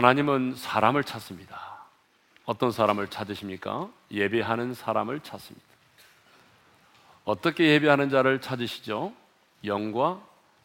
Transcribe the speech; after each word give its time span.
하나님은 0.00 0.54
사람을 0.54 1.04
찾습니다. 1.04 1.60
어떤 2.46 2.72
사람을 2.72 3.08
찾으십니까? 3.08 3.90
예배하는 4.10 4.72
사람을 4.72 5.20
찾습니다. 5.20 5.66
어떻게 7.26 7.74
예배하는 7.74 8.08
자를 8.08 8.40
찾으시죠? 8.40 9.12
영과 9.66 10.18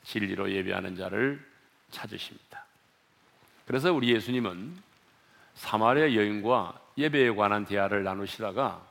진리로 0.05 0.49
예배하는 0.49 0.95
자를 0.95 1.45
찾으십니다. 1.91 2.63
그래서 3.67 3.91
우리 3.91 4.15
예수님은 4.15 4.73
사마리아 5.55 6.13
여인과 6.13 6.79
예배에 6.97 7.31
관한 7.31 7.65
대화를 7.65 8.05
나누시다가 8.05 8.81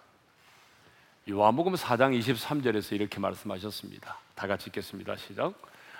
요한복음 1.26 1.72
4장 1.72 2.20
23절에서 2.20 2.92
이렇게 2.92 3.18
말씀하셨습니다. 3.18 4.18
다 4.34 4.46
같이 4.46 4.68
읽겠습니다. 4.68 5.16
시작. 5.16 5.54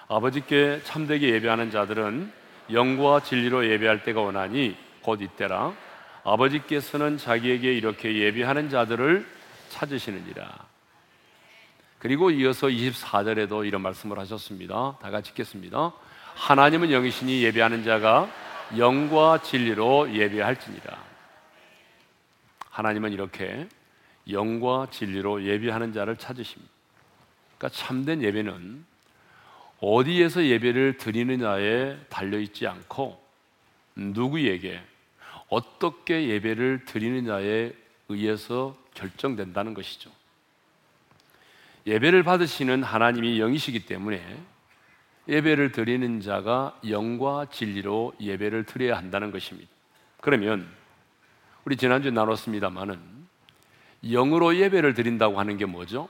아버지께 0.09 0.83
참되게 0.85 1.31
예배하는 1.31 1.71
자들은 1.71 2.44
영과 2.73 3.21
진리로 3.21 3.69
예배할 3.69 4.05
때가 4.05 4.21
오나니 4.21 4.77
곧 5.03 5.21
이때라 5.21 5.75
아버지께서는 6.25 7.19
자기에게 7.19 7.75
이렇게 7.75 8.17
예배하는 8.17 8.71
자들을 8.71 9.27
찾으시느니라. 9.69 10.67
그리고 11.99 12.31
이어서 12.31 12.67
24절에도 12.67 13.67
이런 13.67 13.83
말씀을 13.83 14.19
하셨습니다. 14.19 14.97
다 15.01 15.11
같이 15.11 15.31
읽겠습니다. 15.31 15.93
하나님은 16.35 16.91
영이시니 16.91 17.43
예배하는 17.45 17.85
자가 17.85 18.31
영과 18.77 19.41
진리로 19.43 20.13
예배할지니라. 20.13 20.99
하나님은 22.71 23.13
이렇게 23.13 23.69
영과 24.31 24.87
진리로 24.91 25.45
예배하는 25.45 25.93
자를 25.93 26.17
찾으십니다. 26.17 26.73
그러니까 27.57 27.79
참된 27.79 28.23
예배는 28.23 28.85
어디에서 29.81 30.45
예배를 30.45 30.97
드리느냐에 30.97 31.99
달려 32.09 32.39
있지 32.39 32.67
않고 32.67 33.23
누구에게 33.97 34.81
어떻게 35.49 36.29
예배를 36.29 36.85
드리느냐에 36.85 37.73
의해서 38.09 38.77
결정된다는 38.95 39.75
것이죠. 39.75 40.11
예배를 41.87 42.23
받으시는 42.23 42.83
하나님이 42.83 43.41
영이시기 43.41 43.87
때문에 43.87 44.23
예배를 45.29 45.73
드리는 45.73 46.21
자가 46.21 46.79
영과 46.89 47.47
진리로 47.47 48.15
예배를 48.21 48.65
드려야 48.65 48.97
한다는 48.97 49.31
것입니다. 49.31 49.71
그러면 50.21 50.67
우리 51.65 51.77
지난주에 51.77 52.11
나눴습니다만은 52.11 52.99
영으로 54.03 54.57
예배를 54.57 54.95
드린다고 54.95 55.39
하는 55.39 55.57
게 55.57 55.65
뭐죠? 55.65 56.09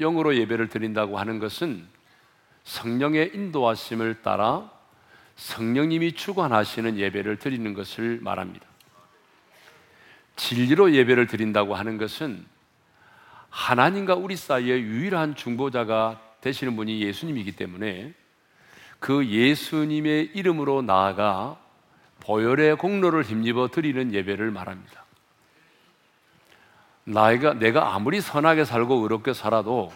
영으로 0.00 0.36
예배를 0.36 0.68
드린다고 0.68 1.18
하는 1.18 1.38
것은 1.40 1.86
성령의 2.64 3.32
인도하심을 3.34 4.22
따라 4.22 4.70
성령님이 5.36 6.12
주관하시는 6.12 6.98
예배를 6.98 7.38
드리는 7.38 7.74
것을 7.74 8.18
말합니다. 8.22 8.66
진리로 10.36 10.92
예배를 10.94 11.26
드린다고 11.26 11.74
하는 11.74 11.98
것은 11.98 12.44
하나님과 13.50 14.14
우리 14.14 14.36
사이에 14.36 14.80
유일한 14.80 15.34
중보자가 15.34 16.20
되시는 16.40 16.76
분이 16.76 17.00
예수님이기 17.02 17.52
때문에 17.52 18.14
그 18.98 19.26
예수님의 19.26 20.32
이름으로 20.34 20.82
나아가 20.82 21.58
보혈의 22.20 22.76
공로를 22.76 23.22
힘입어 23.22 23.68
드리는 23.68 24.12
예배를 24.12 24.50
말합니다. 24.50 25.04
나이가 27.04 27.54
내가 27.54 27.94
아무리 27.94 28.20
선하게 28.20 28.64
살고 28.64 28.96
의롭게 28.96 29.32
살아도 29.32 29.92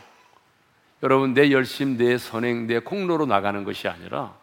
여러분 1.03 1.35
내 1.35 1.51
열심, 1.51 1.97
내 1.97 2.17
선행, 2.17 2.67
내 2.67 2.79
공로로 2.79 3.27
나가는 3.27 3.65
것이 3.65 3.89
아니라 3.89 4.37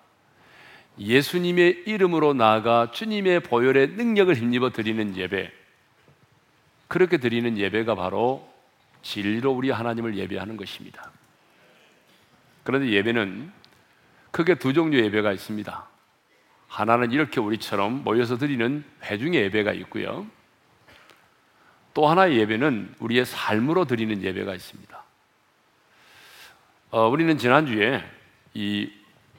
예수님의 0.97 1.83
이름으로 1.85 2.33
나아가 2.33 2.91
주님의 2.91 3.41
보혈의 3.41 3.89
능력을 3.91 4.33
힘입어 4.35 4.71
드리는 4.71 5.15
예배. 5.15 5.51
그렇게 6.89 7.17
드리는 7.17 7.57
예배가 7.57 7.95
바로 7.95 8.51
진리로 9.01 9.51
우리 9.51 9.69
하나님을 9.69 10.17
예배하는 10.17 10.57
것입니다. 10.57 11.11
그런데 12.63 12.89
예배는 12.89 13.51
크게 14.31 14.55
두 14.55 14.73
종류의 14.73 15.05
예배가 15.05 15.31
있습니다. 15.31 15.87
하나는 16.67 17.11
이렇게 17.11 17.39
우리처럼 17.39 18.03
모여서 18.03 18.37
드리는 18.37 18.83
회중의 19.03 19.43
예배가 19.43 19.71
있고요. 19.73 20.27
또 21.93 22.07
하나의 22.07 22.37
예배는 22.39 22.95
우리의 22.99 23.25
삶으로 23.25 23.85
드리는 23.85 24.21
예배가 24.21 24.53
있습니다. 24.53 24.98
어, 26.91 27.07
우리는 27.07 27.37
지난주에 27.37 28.03
이, 28.55 28.89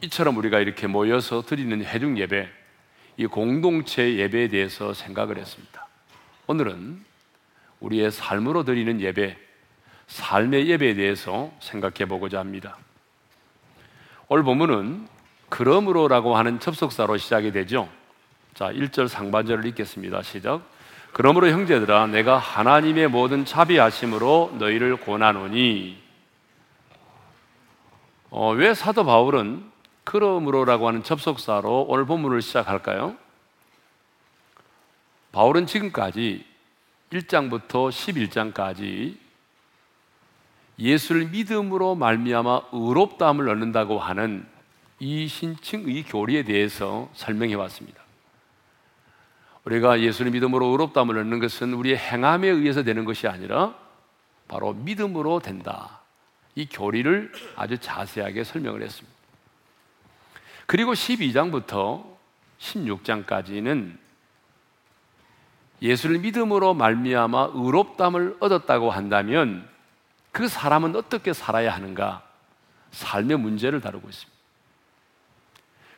이처럼 0.03 0.37
우리가 0.37 0.61
이렇게 0.61 0.87
모여서 0.87 1.43
드리는 1.43 1.85
회중 1.85 2.17
예배, 2.17 2.49
이 3.17 3.27
공동체 3.27 4.15
예배에 4.19 4.47
대해서 4.47 4.95
생각을 4.95 5.37
했습니다. 5.37 5.89
오늘은 6.47 7.05
우리의 7.81 8.13
삶으로 8.13 8.63
드리는 8.63 9.01
예배, 9.01 9.37
삶의 10.07 10.69
예배에 10.69 10.95
대해서 10.95 11.51
생각해 11.59 12.07
보고자 12.07 12.39
합니다. 12.39 12.77
오늘 14.29 14.45
본문은 14.45 15.09
그러므로라고 15.49 16.37
하는 16.37 16.61
접속사로 16.61 17.17
시작이 17.17 17.51
되죠. 17.51 17.89
자, 18.55 18.67
1절 18.67 19.09
상반절을 19.09 19.67
읽겠습니다. 19.67 20.23
시작. 20.23 20.63
그러므로 21.13 21.49
형제들아 21.49 22.07
내가 22.07 22.39
하나님의 22.39 23.09
모든 23.09 23.45
자비하심으로 23.45 24.55
너희를 24.61 24.99
권하노니 24.99 26.00
어, 28.31 28.53
왜 28.53 28.75
사도 28.75 29.05
바울은 29.05 29.69
그러므로라고 30.05 30.87
하는 30.87 31.03
접속사로 31.03 31.87
오늘 31.89 32.05
본문을 32.07 32.43
시작할까요? 32.43 33.17
바울은 35.33 35.67
지금까지 35.67 36.45
1장부터 37.13 37.91
11장까지 37.91 39.17
예수를 40.79 41.29
믿음으로 41.29 41.97
말미암아 41.97 42.63
의롭다함을 42.73 43.49
얻는다고 43.49 43.99
하는 43.99 44.47
이 45.01 45.27
신칭의 45.27 46.05
교리에 46.05 46.45
대해서 46.45 47.09
설명해 47.15 47.55
왔습니다. 47.55 48.01
우리가 49.65 50.01
예수를 50.01 50.31
믿음으로 50.31 50.67
의롭다함을 50.67 51.19
얻는 51.19 51.41
것은 51.41 51.75
우리의 51.75 51.99
행함에 51.99 52.49
의해서 52.49 52.83
되는 52.83 53.05
것이 53.05 53.27
아니라 53.27 53.75
바로 54.49 54.73
믿음으로 54.73 55.41
된다. 55.41 56.00
이 56.55 56.67
교리를 56.67 57.33
아주 57.57 57.79
자세하게 57.79 58.45
설명을 58.45 58.83
했습니다. 58.83 59.17
그리고 60.67 60.93
12장부터 60.93 62.05
16장까지는 62.59 63.97
예수를 65.83 66.19
믿음으로 66.19 66.75
말미암아 66.75 67.53
의롭담을 67.55 68.37
얻었다고 68.41 68.91
한다면 68.91 69.69
그 70.31 70.47
사람은 70.47 70.95
어떻게 70.95 71.33
살아야 71.33 71.75
하는가? 71.75 72.23
삶의 72.93 73.39
문제를 73.39 73.81
다루고 73.81 74.09
있습니다. 74.09 74.39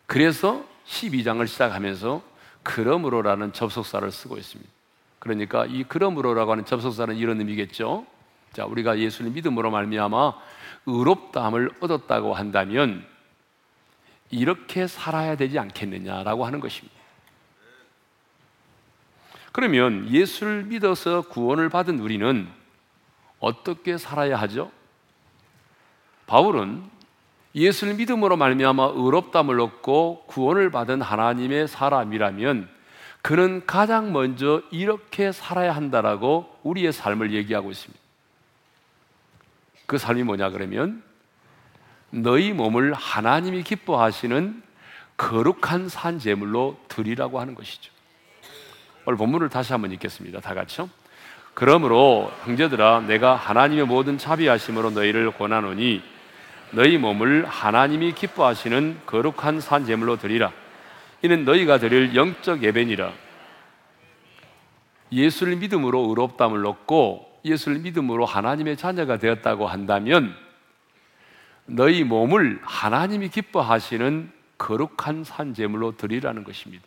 그래서 0.07 0.65
12장을 0.87 1.47
시작하면서 1.47 2.23
그러므로라는 2.63 3.53
접속사를 3.53 4.11
쓰고 4.11 4.39
있습니다. 4.39 4.71
그러니까 5.19 5.67
이 5.67 5.85
그러므로라고 5.85 6.53
하는 6.53 6.65
접속사는 6.65 7.17
이런 7.17 7.39
의미겠죠. 7.39 8.07
자, 8.53 8.65
우리가 8.67 8.99
예수를 8.99 9.31
믿음으로 9.31 9.71
말미암아 9.71 10.35
의롭다함을 10.87 11.71
얻었다고 11.81 12.35
한다면 12.35 13.07
이렇게 14.31 14.87
살아야 14.87 15.37
되지 15.37 15.59
않겠느냐라고 15.59 16.45
하는 16.45 16.61
것입니다. 16.61 17.01
그러면 19.53 20.09
예수를 20.11 20.65
믿어서 20.65 21.23
구원을 21.23 21.69
받은 21.69 22.01
우리는 22.01 22.49
어떻게 23.39 23.99
살아야 23.99 24.37
하죠? 24.37 24.71
바울은 26.27 26.83
예수를 27.55 27.95
믿음으로 27.95 28.37
말미암아 28.39 28.93
의롭담을 28.95 29.61
얻고 29.61 30.25
구원을 30.27 30.71
받은 30.71 31.03
하나님의 31.03 31.69
사람이라면 31.69 32.71
그는 33.21 33.67
가장 33.67 34.13
먼저 34.13 34.63
이렇게 34.71 35.33
살아야 35.33 35.77
한다라고 35.77 36.59
우리의 36.63 36.93
삶을 36.93 37.35
얘기하고 37.35 37.71
있습니다. 37.71 38.02
그 39.93 39.99
삶이 39.99 40.23
뭐냐 40.23 40.49
그러면 40.49 41.03
너희 42.09 42.55
몸을 42.55 42.95
하나님이 42.95 43.63
기뻐하시는 43.63 44.63
거룩한 45.19 45.91
산 45.91 46.19
제물로 46.19 46.81
드리라고 46.89 47.39
하는 47.39 47.55
것이죠. 47.55 47.93
오늘 49.05 49.19
본문을 49.19 49.51
다시 49.51 49.75
한번 49.75 49.93
읽겠습니다. 49.93 50.41
다 50.41 50.55
같이요. 50.55 50.89
그러므로 51.53 52.33
형제들아 52.45 53.01
내가 53.01 53.35
하나님의 53.35 53.85
모든 53.85 54.17
자비하심으로 54.17 54.93
너희를 54.93 55.33
권하노니 55.33 56.01
너희 56.71 56.97
몸을 56.97 57.45
하나님이 57.45 58.13
기뻐하시는 58.15 59.03
거룩한 59.05 59.61
산 59.61 59.85
제물로 59.85 60.17
드리라 60.17 60.53
이는 61.21 61.45
너희가 61.45 61.77
드릴 61.77 62.15
영적 62.15 62.63
예배니라 62.63 63.13
예수를 65.13 65.57
믿음으로 65.57 66.09
의롭담을 66.09 66.65
얻고 66.65 67.32
예수를 67.45 67.81
믿음으로 67.81 68.25
하나님의 68.25 68.77
자녀가 68.77 69.19
되었다고 69.19 69.67
한다면 69.67 70.35
너희 71.67 72.05
몸을 72.05 72.61
하나님이 72.63 73.29
기뻐하시는 73.29 74.33
거룩한 74.59 75.25
산 75.25 75.55
제물로 75.55 75.97
드리라는 75.97 76.45
것입니다. 76.45 76.85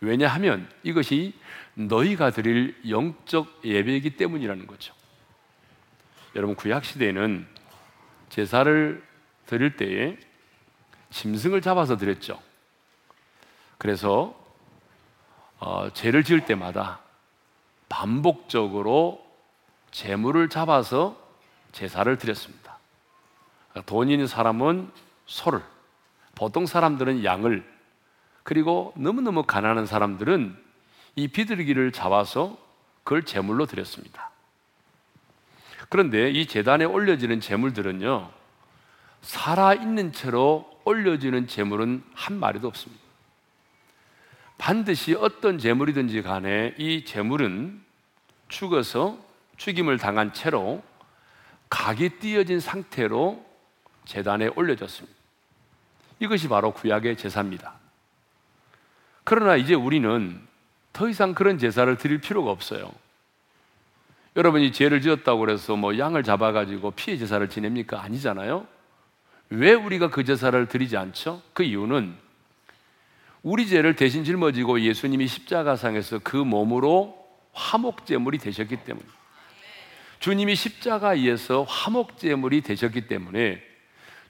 왜냐하면 0.00 0.68
이것이 0.82 1.34
너희가 1.74 2.30
드릴 2.30 2.76
영적 2.88 3.60
예배이기 3.64 4.16
때문이라는 4.16 4.66
거죠. 4.66 4.94
여러분 6.36 6.56
구약 6.56 6.84
시대에는 6.84 7.46
제사를 8.28 9.02
드릴 9.46 9.76
때에 9.76 10.18
짐승을 11.10 11.60
잡아서 11.60 11.96
드렸죠. 11.96 12.40
그래서 13.78 14.34
어, 15.58 15.88
죄를 15.92 16.24
지을 16.24 16.44
때마다 16.44 17.00
반복적으로 17.88 19.23
재물을 19.94 20.48
잡아서 20.48 21.16
제사를 21.70 22.18
드렸습니다. 22.18 22.78
돈 23.86 24.10
있는 24.10 24.26
사람은 24.26 24.90
소를, 25.24 25.62
보통 26.34 26.66
사람들은 26.66 27.24
양을, 27.24 27.64
그리고 28.42 28.92
너무너무 28.96 29.44
가난한 29.44 29.86
사람들은 29.86 30.58
이 31.14 31.28
비둘기를 31.28 31.92
잡아서 31.92 32.58
그걸 33.04 33.22
제물로 33.22 33.66
드렸습니다. 33.66 34.30
그런데 35.88 36.28
이 36.28 36.46
재단에 36.46 36.84
올려지는 36.84 37.40
제물들은요, 37.40 38.30
살아있는 39.22 40.12
채로 40.12 40.68
올려지는 40.84 41.46
제물은 41.46 42.02
한 42.14 42.40
마리도 42.40 42.66
없습니다. 42.66 43.00
반드시 44.58 45.14
어떤 45.14 45.58
제물이든지 45.58 46.22
간에 46.22 46.74
이 46.78 47.04
제물은 47.04 47.80
죽어서 48.48 49.23
죽임을 49.56 49.98
당한 49.98 50.32
채로 50.32 50.82
각이 51.70 52.18
띄어진 52.20 52.60
상태로 52.60 53.44
재단에 54.04 54.48
올려졌습니다. 54.54 55.16
이것이 56.20 56.48
바로 56.48 56.72
구약의 56.72 57.16
제사입니다. 57.16 57.74
그러나 59.24 59.56
이제 59.56 59.74
우리는 59.74 60.40
더 60.92 61.08
이상 61.08 61.34
그런 61.34 61.58
제사를 61.58 61.96
드릴 61.96 62.20
필요가 62.20 62.50
없어요. 62.50 62.90
여러분이 64.36 64.72
죄를 64.72 65.00
지었다고 65.00 65.40
그래서 65.40 65.76
뭐 65.76 65.96
양을 65.96 66.22
잡아가지고 66.22 66.92
피해 66.92 67.16
제사를 67.16 67.48
지냅니까? 67.48 68.02
아니잖아요. 68.02 68.66
왜 69.50 69.72
우리가 69.72 70.10
그 70.10 70.24
제사를 70.24 70.66
드리지 70.66 70.96
않죠? 70.96 71.42
그 71.52 71.62
이유는 71.62 72.14
우리 73.42 73.66
죄를 73.66 73.94
대신 73.94 74.24
짊어지고 74.24 74.80
예수님이 74.80 75.26
십자가상에서 75.26 76.20
그 76.20 76.36
몸으로 76.36 77.16
화목제물이 77.52 78.38
되셨기 78.38 78.78
때문에 78.84 79.06
주님이 80.24 80.54
십자가에서 80.54 81.64
화목제물이 81.64 82.62
되셨기 82.62 83.08
때문에 83.08 83.62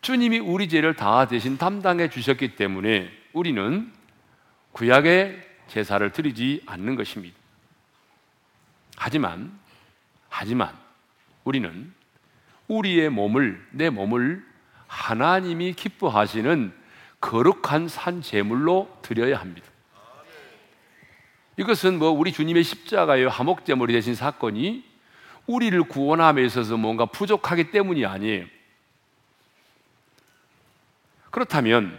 주님이 0.00 0.40
우리 0.40 0.68
죄를 0.68 0.96
다 0.96 1.28
대신 1.28 1.56
담당해 1.56 2.10
주셨기 2.10 2.56
때문에 2.56 3.08
우리는 3.32 3.92
구약의 4.72 5.40
제사를 5.68 6.10
드리지 6.10 6.62
않는 6.66 6.96
것입니다. 6.96 7.36
하지만 8.96 9.56
하지만 10.28 10.76
우리는 11.44 11.94
우리의 12.66 13.08
몸을 13.10 13.64
내 13.70 13.88
몸을 13.88 14.44
하나님이 14.88 15.74
기뻐하시는 15.74 16.74
거룩한 17.20 17.86
산 17.86 18.20
제물로 18.20 18.98
드려야 19.00 19.38
합니다. 19.38 19.68
이것은 21.56 22.00
뭐 22.00 22.10
우리 22.10 22.32
주님의 22.32 22.64
십자가의 22.64 23.28
화목 23.28 23.64
제물이 23.64 23.92
되신 23.92 24.16
사건이 24.16 24.93
우리를 25.46 25.82
구원함에 25.84 26.42
있어서 26.44 26.76
뭔가 26.76 27.06
부족하기 27.06 27.70
때문이 27.70 28.06
아니에요. 28.06 28.46
그렇다면 31.30 31.98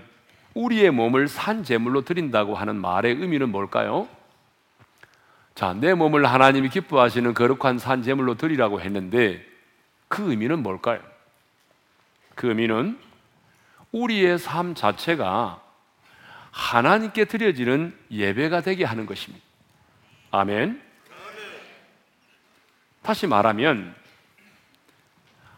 우리의 0.54 0.92
몸을 0.92 1.28
산 1.28 1.64
제물로 1.64 2.02
드린다고 2.02 2.56
하는 2.56 2.78
말의 2.78 3.16
의미는 3.16 3.50
뭘까요? 3.50 4.08
자, 5.54 5.74
내 5.74 5.94
몸을 5.94 6.26
하나님이 6.26 6.70
기뻐하시는 6.70 7.34
거룩한 7.34 7.78
산 7.78 8.04
제물로 8.04 8.36
드리라고 8.36 8.82
했는데 8.82 9.46
그 10.08 10.32
의미는 10.32 10.64
뭘까요? 10.64 11.02
그 12.36 12.48
의미는 12.48 13.00
우리의 13.92 14.40
삶 14.40 14.76
자체가 14.76 15.62
하나님께 16.52 17.26
드려지는 17.26 17.98
예배가 18.12 18.62
되게 18.62 18.86
하는 18.86 19.06
것입니다. 19.06 19.44
아멘. 20.32 20.85
다시 23.06 23.28
말하면 23.28 23.94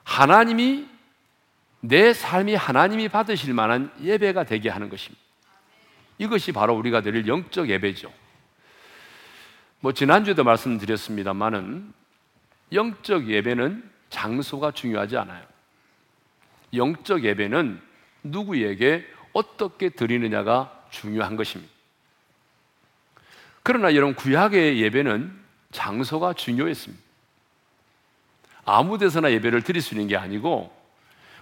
하나님이 0.04 0.86
내 1.80 2.12
삶이 2.12 2.56
하나님이 2.56 3.08
받으실 3.08 3.54
만한 3.54 3.90
예배가 4.02 4.44
되게 4.44 4.70
하는 4.70 4.90
것입니다. 4.90 5.24
이것이 6.18 6.52
바로 6.52 6.76
우리가 6.76 7.00
드릴 7.00 7.26
영적 7.26 7.70
예배죠. 7.70 8.12
뭐 9.80 9.94
지난주에도 9.94 10.44
말씀드렸습니다만은 10.44 11.94
영적 12.74 13.30
예배는 13.30 13.90
장소가 14.10 14.72
중요하지 14.72 15.16
않아요. 15.16 15.46
영적 16.74 17.24
예배는 17.24 17.80
누구에게 18.24 19.08
어떻게 19.32 19.88
드리느냐가 19.88 20.86
중요한 20.90 21.38
것입니다. 21.38 21.72
그러나 23.64 23.96
여러분 23.96 24.16
구약의 24.16 24.82
예배는 24.82 25.32
장소가 25.72 26.34
중요했습니다. 26.34 27.07
아무 28.68 28.98
데서나 28.98 29.32
예배를 29.32 29.62
드릴 29.64 29.82
수 29.82 29.96
있는 29.96 30.08
게 30.08 30.18
아니고 30.18 30.76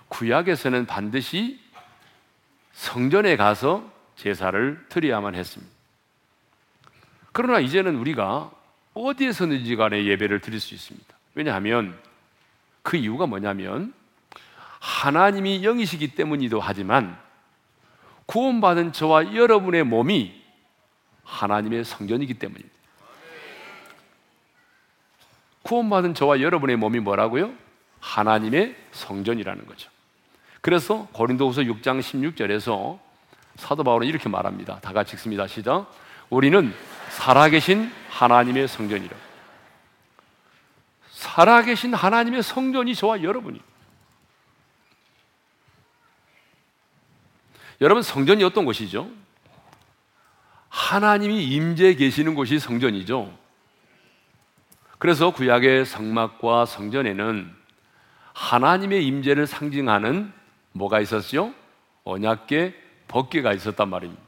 구약에서는 0.09 0.85
반드시 0.85 1.59
성전에 2.73 3.35
가서 3.35 3.83
제사를 4.15 4.85
드려야만 4.89 5.33
했습니다. 5.33 5.73
그러나 7.31 7.59
이제는 7.59 7.95
우리가 7.95 8.51
어디에서든지 8.93 9.75
간에 9.75 10.05
예배를 10.05 10.39
드릴 10.39 10.59
수 10.59 10.75
있습니다. 10.75 11.15
왜냐하면 11.33 11.97
그 12.83 12.95
이유가 12.95 13.25
뭐냐면 13.25 13.91
하나님이 14.79 15.63
영이시기 15.63 16.09
때문이기도 16.09 16.59
하지만 16.59 17.17
구원받은 18.27 18.93
저와 18.93 19.33
여러분의 19.33 19.83
몸이 19.83 20.41
하나님의 21.23 21.85
성전이기 21.85 22.35
때문입니다. 22.35 22.74
구원받은 25.65 26.13
저와 26.13 26.41
여러분의 26.41 26.75
몸이 26.75 26.99
뭐라고요? 26.99 27.51
하나님의 27.99 28.75
성전이라는 28.91 29.65
거죠. 29.65 29.89
그래서 30.61 31.07
고린도후서 31.11 31.63
6장 31.63 31.99
16절에서 31.99 32.99
사도 33.55 33.83
바울은 33.83 34.07
이렇게 34.07 34.29
말합니다. 34.29 34.79
다 34.79 34.93
같이 34.93 35.15
읽습니다. 35.15 35.47
시작. 35.47 35.91
우리는 36.29 36.71
살아계신 37.09 37.91
하나님의 38.09 38.67
성전이라. 38.67 39.15
살아계신 41.09 41.95
하나님의 41.95 42.43
성전이 42.43 42.93
저와 42.93 43.23
여러분이. 43.23 43.59
여러분 47.81 48.03
성전이 48.03 48.43
어떤 48.43 48.65
곳이죠? 48.65 49.09
하나님이 50.69 51.43
임재 51.43 51.95
계시는 51.95 52.35
곳이 52.35 52.59
성전이죠. 52.59 53.44
그래서 55.05 55.29
구약의 55.29 55.85
성막과 55.85 56.65
성전에는 56.65 57.53
하나님의 58.33 59.05
임재를 59.05 59.45
상징하는 59.45 60.33
뭐가 60.71 60.99
있었죠? 60.99 61.53
언약계 62.05 62.73
법계가 63.07 63.53
있었단 63.53 63.87
말입니다. 63.87 64.19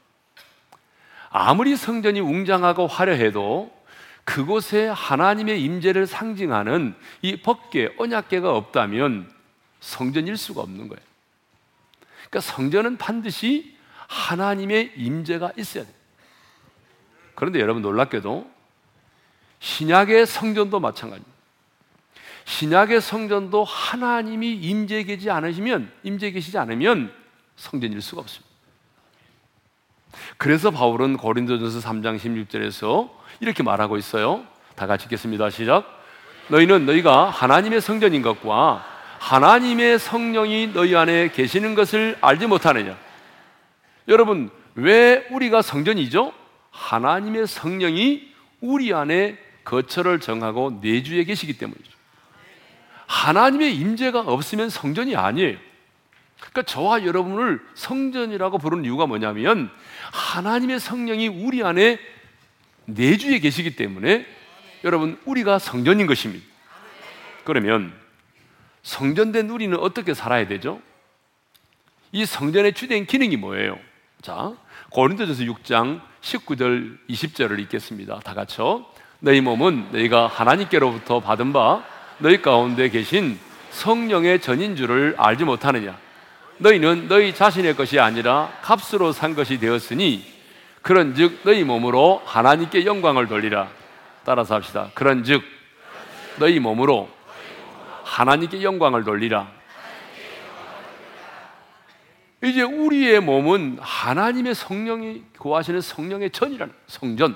아무리 1.31 1.75
성전이 1.75 2.19
웅장하고 2.19 2.85
화려해도 2.85 3.75
그곳에 4.23 4.87
하나님의 4.87 5.63
임재를 5.63 6.05
상징하는 6.05 6.93
이 7.23 7.41
법계, 7.41 7.95
언약계가 7.97 8.55
없다면 8.55 9.31
성전일 9.79 10.37
수가 10.37 10.61
없는 10.61 10.89
거예요. 10.89 11.03
그러니까 12.29 12.39
성전은 12.39 12.97
반드시 12.97 13.75
하나님의 14.05 14.93
임재가 14.95 15.53
있어야 15.57 15.85
돼요. 15.85 15.95
그런데 17.33 17.61
여러분 17.61 17.81
놀랍게도 17.81 18.56
신약의 19.67 20.25
성전도 20.25 20.79
마찬가지입니다. 20.79 21.37
신약의 22.45 23.01
성전도 23.01 23.65
하나님이 23.65 24.53
임재 24.53 25.03
계지 25.03 25.29
않으시면 25.29 25.91
임재 26.03 26.31
계시지 26.31 26.57
않으면 26.57 27.11
성전일 27.57 28.01
수가 28.01 28.21
없습니다. 28.21 28.47
그래서 30.37 30.71
바울은 30.71 31.17
고린도전서 31.17 31.81
3장 31.81 32.17
16절에서 32.17 33.09
이렇게 33.41 33.61
말하고 33.61 33.97
있어요. 33.97 34.45
다 34.75 34.87
같이 34.87 35.05
읽겠습니다. 35.05 35.49
시작. 35.49 35.85
너희는 36.47 36.85
너희가 36.85 37.29
하나님의 37.29 37.81
성전인 37.81 38.21
것과 38.21 38.85
하나님의 39.19 39.99
성령이 39.99 40.71
너희 40.73 40.95
안에 40.95 41.29
계시는 41.31 41.75
것을 41.75 42.17
알지 42.21 42.47
못하느냐? 42.47 42.97
여러분, 44.07 44.49
왜 44.75 45.27
우리가 45.29 45.61
성전이죠? 45.61 46.31
하나님의 46.71 47.47
성령이 47.47 48.33
우리 48.61 48.93
안에 48.93 49.46
거처를 49.67 50.19
정하고 50.19 50.79
내주에 50.81 51.25
계시기 51.25 51.57
때문이죠. 51.57 51.91
하나님의 53.05 53.75
임재가 53.75 54.21
없으면 54.21 54.69
성전이 54.69 55.15
아니에요. 55.15 55.57
그러니까 56.39 56.61
저와 56.63 57.05
여러분을 57.05 57.61
성전이라고 57.73 58.59
부르는 58.59 58.85
이유가 58.85 59.05
뭐냐면 59.05 59.69
하나님의 60.11 60.79
성령이 60.79 61.27
우리 61.27 61.63
안에 61.63 61.99
내주에 62.85 63.39
계시기 63.39 63.75
때문에 63.75 64.25
여러분 64.83 65.19
우리가 65.25 65.59
성전인 65.59 66.07
것입니다. 66.07 66.45
그러면 67.43 67.93
성전된 68.83 69.49
우리는 69.49 69.77
어떻게 69.77 70.13
살아야 70.13 70.47
되죠? 70.47 70.81
이 72.13 72.25
성전의 72.25 72.73
주된 72.73 73.05
기능이 73.05 73.35
뭐예요? 73.35 73.77
자, 74.21 74.53
고린도전서 74.91 75.43
6장 75.43 76.01
19절 76.21 76.97
20절을 77.09 77.59
읽겠습니다. 77.59 78.19
다 78.19 78.33
같이요. 78.33 78.85
너희 79.19 79.41
몸은 79.41 79.89
너희가 79.91 80.27
하나님께로부터 80.27 81.19
받은 81.19 81.53
바 81.53 81.83
너희 82.19 82.41
가운데 82.41 82.89
계신 82.89 83.39
성령의 83.71 84.41
전인 84.41 84.75
줄을 84.75 85.15
알지 85.17 85.43
못하느냐? 85.43 85.97
너희는 86.59 87.07
너희 87.07 87.33
자신의 87.33 87.75
것이 87.75 87.99
아니라 87.99 88.51
값으로 88.61 89.11
산 89.11 89.35
것이 89.35 89.59
되었으니 89.59 90.25
그런즉 90.81 91.41
너희 91.43 91.63
몸으로 91.63 92.21
하나님께 92.25 92.85
영광을 92.85 93.27
돌리라. 93.27 93.67
따라서 94.23 94.55
합시다. 94.55 94.89
그런즉 94.93 95.43
너희 96.37 96.59
몸으로 96.59 97.09
하나님께 98.03 98.63
영광을 98.63 99.03
돌리라. 99.03 99.47
이제 102.43 102.61
우리의 102.61 103.19
몸은 103.19 103.79
하나님의 103.81 104.53
성령이 104.53 105.23
구하시는 105.39 105.81
성령의 105.81 106.29
전이라는 106.31 106.73
성전. 106.87 107.35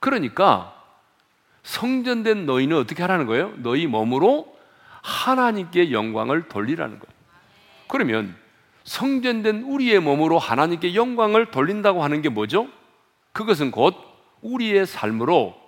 그러니까 0.00 0.75
성전된 1.66 2.46
너희는 2.46 2.76
어떻게 2.76 3.02
하라는 3.02 3.26
거예요? 3.26 3.52
너희 3.56 3.88
몸으로 3.88 4.56
하나님께 5.02 5.90
영광을 5.90 6.46
돌리라는 6.48 7.00
거예요. 7.00 7.16
그러면 7.88 8.36
성전된 8.84 9.62
우리의 9.62 9.98
몸으로 9.98 10.38
하나님께 10.38 10.94
영광을 10.94 11.46
돌린다고 11.46 12.04
하는 12.04 12.22
게 12.22 12.28
뭐죠? 12.28 12.68
그것은 13.32 13.72
곧 13.72 13.96
우리의 14.42 14.86
삶으로 14.86 15.60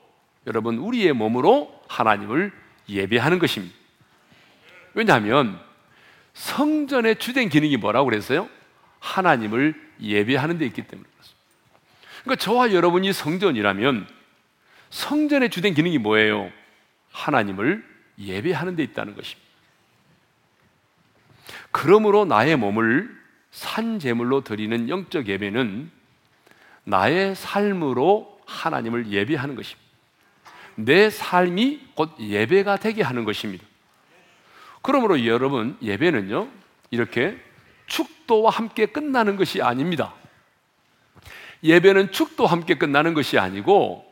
여러분 0.47 0.79
우리의 0.79 1.15
몸으로 1.15 1.83
하나님을 1.89 2.53
예배하는 2.89 3.41
것입니다. 3.41 3.75
왜냐하면 4.95 5.59
성전의 6.33 7.19
주된 7.19 7.49
기능이 7.49 7.77
뭐라고 7.77 8.09
그랬어요? 8.09 8.49
하나님을 9.01 9.75
예배하는 10.01 10.59
데 10.59 10.67
있기 10.67 10.83
때문에 10.83 11.09
그렇습니다. 11.13 11.41
그러니까 12.23 12.45
저와 12.45 12.73
여러분이 12.73 13.13
성전이라면 13.13 14.18
성전의 14.91 15.51
주된 15.51 15.75
기능이 15.75 15.99
뭐예요? 15.99 16.51
하나님을 17.11 17.85
예배하는 18.19 18.77
데 18.77 18.83
있다는 18.83 19.15
것입니다. 19.15 19.49
그러므로 21.71 22.25
나의 22.25 22.57
몸을 22.57 23.17
산 23.51 23.99
제물로 23.99 24.43
드리는 24.43 24.89
영적 24.89 25.29
예배는 25.29 25.91
나의 26.85 27.35
삶으로 27.35 28.41
하나님을 28.47 29.09
예배하는 29.09 29.55
것입니다. 29.55 29.89
내 30.75 31.11
삶이 31.11 31.89
곧 31.95 32.11
예배가 32.19 32.77
되게 32.77 33.03
하는 33.03 33.25
것입니다. 33.25 33.65
그러므로 34.81 35.27
여러분, 35.27 35.77
예배는요, 35.83 36.49
이렇게 36.91 37.37
축도와 37.87 38.51
함께 38.51 38.87
끝나는 38.87 39.37
것이 39.37 39.61
아닙니다. 39.61 40.15
예배는 41.63 42.13
축도와 42.13 42.53
함께 42.53 42.77
끝나는 42.77 43.13
것이 43.13 43.39
아니고, 43.39 44.08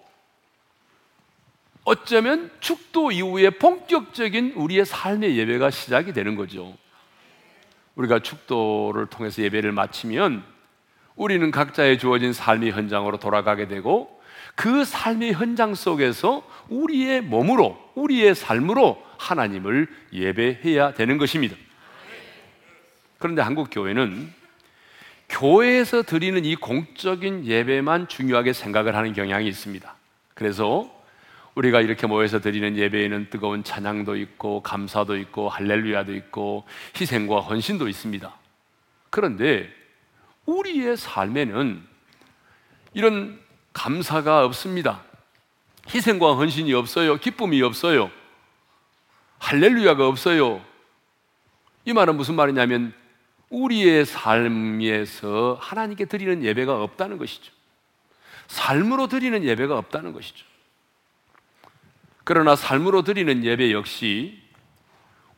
어쩌면 1.87 2.51
축도 2.59 3.13
이후에 3.13 3.51
본격적인 3.51 4.55
우리의 4.57 4.85
삶의 4.85 5.39
예배가 5.39 5.71
시작이 5.71 6.13
되는 6.13 6.35
거죠. 6.35 6.77
우리가 7.95 8.19
축도를 8.19 9.07
통해서 9.07 9.41
예배를 9.41 9.71
마치면 9.71 10.43
우리는 11.15 11.49
각자의 11.53 12.01
주어진 12.01 12.33
삶의 12.33 12.73
현장으로 12.73 13.19
돌아가게 13.19 13.69
되고 13.69 14.21
그 14.57 14.85
삶의 14.85 15.35
현장 15.35 15.77
속에서 15.77 16.43
우리의 16.71 17.21
몸으로, 17.21 17.79
우리의 17.95 18.35
삶으로 18.35 19.01
하나님을 19.19 19.87
예배해야 20.13 20.95
되는 20.95 21.19
것입니다. 21.19 21.55
그런데 23.19 23.43
한국 23.43 23.69
교회는 23.71 24.33
교회에서 25.29 26.03
드리는 26.03 26.45
이 26.45 26.57
공적인 26.57 27.47
예배만 27.47 28.09
중요하게 28.09 28.55
생각을 28.55 28.97
하는 28.97 29.13
경향이 29.13 29.47
있습니다. 29.47 29.95
그래서 30.35 30.96
우리가 31.57 31.81
이렇게 31.81 32.07
모여서 32.07 32.39
드리는 32.39 32.77
예배에는 32.77 33.31
뜨거운 33.31 33.65
찬양도 33.65 34.17
있고 34.17 34.63
감사도 34.63 35.17
있고 35.17 35.49
할렐루야도 35.49 36.15
있고 36.15 36.65
희생과 37.01 37.41
헌신도 37.41 37.89
있습니다. 37.89 38.33
그런데 39.09 39.73
우리의 40.45 40.99
삶에는 40.99 41.83
이런 42.93 43.41
감사가 43.73 44.45
없습니다. 44.45 45.03
희생과 45.89 46.35
헌신이 46.35 46.75
없어요. 46.75 47.17
기쁨이 47.17 47.63
없어요. 47.63 48.11
할렐루야가 49.39 50.07
없어요. 50.07 50.63
이 51.87 51.93
말은 51.95 52.17
무슨 52.17 52.35
말이냐면 52.35 52.93
우리의 53.49 54.05
삶에서 54.05 55.57
하나님께 55.59 56.05
드리는 56.05 56.45
예배가 56.45 56.83
없다는 56.83 57.17
것이죠. 57.17 57.51
삶으로 58.47 59.07
드리는 59.07 59.43
예배가 59.43 59.79
없다는 59.79 60.13
것이죠. 60.13 60.45
그러나 62.27 62.57
삶으로 62.57 63.03
드리는 63.03 63.45
예배 63.45 63.71
역시 63.71 64.43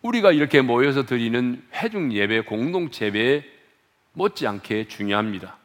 우리가 0.01 0.33
이렇게 0.33 0.63
모여서 0.63 1.05
드리는 1.05 1.63
회중 1.75 2.15
예배, 2.15 2.45
공동체 2.47 3.05
예배 3.05 3.45
못지않게 4.15 4.89
중요합니다. 4.89 5.59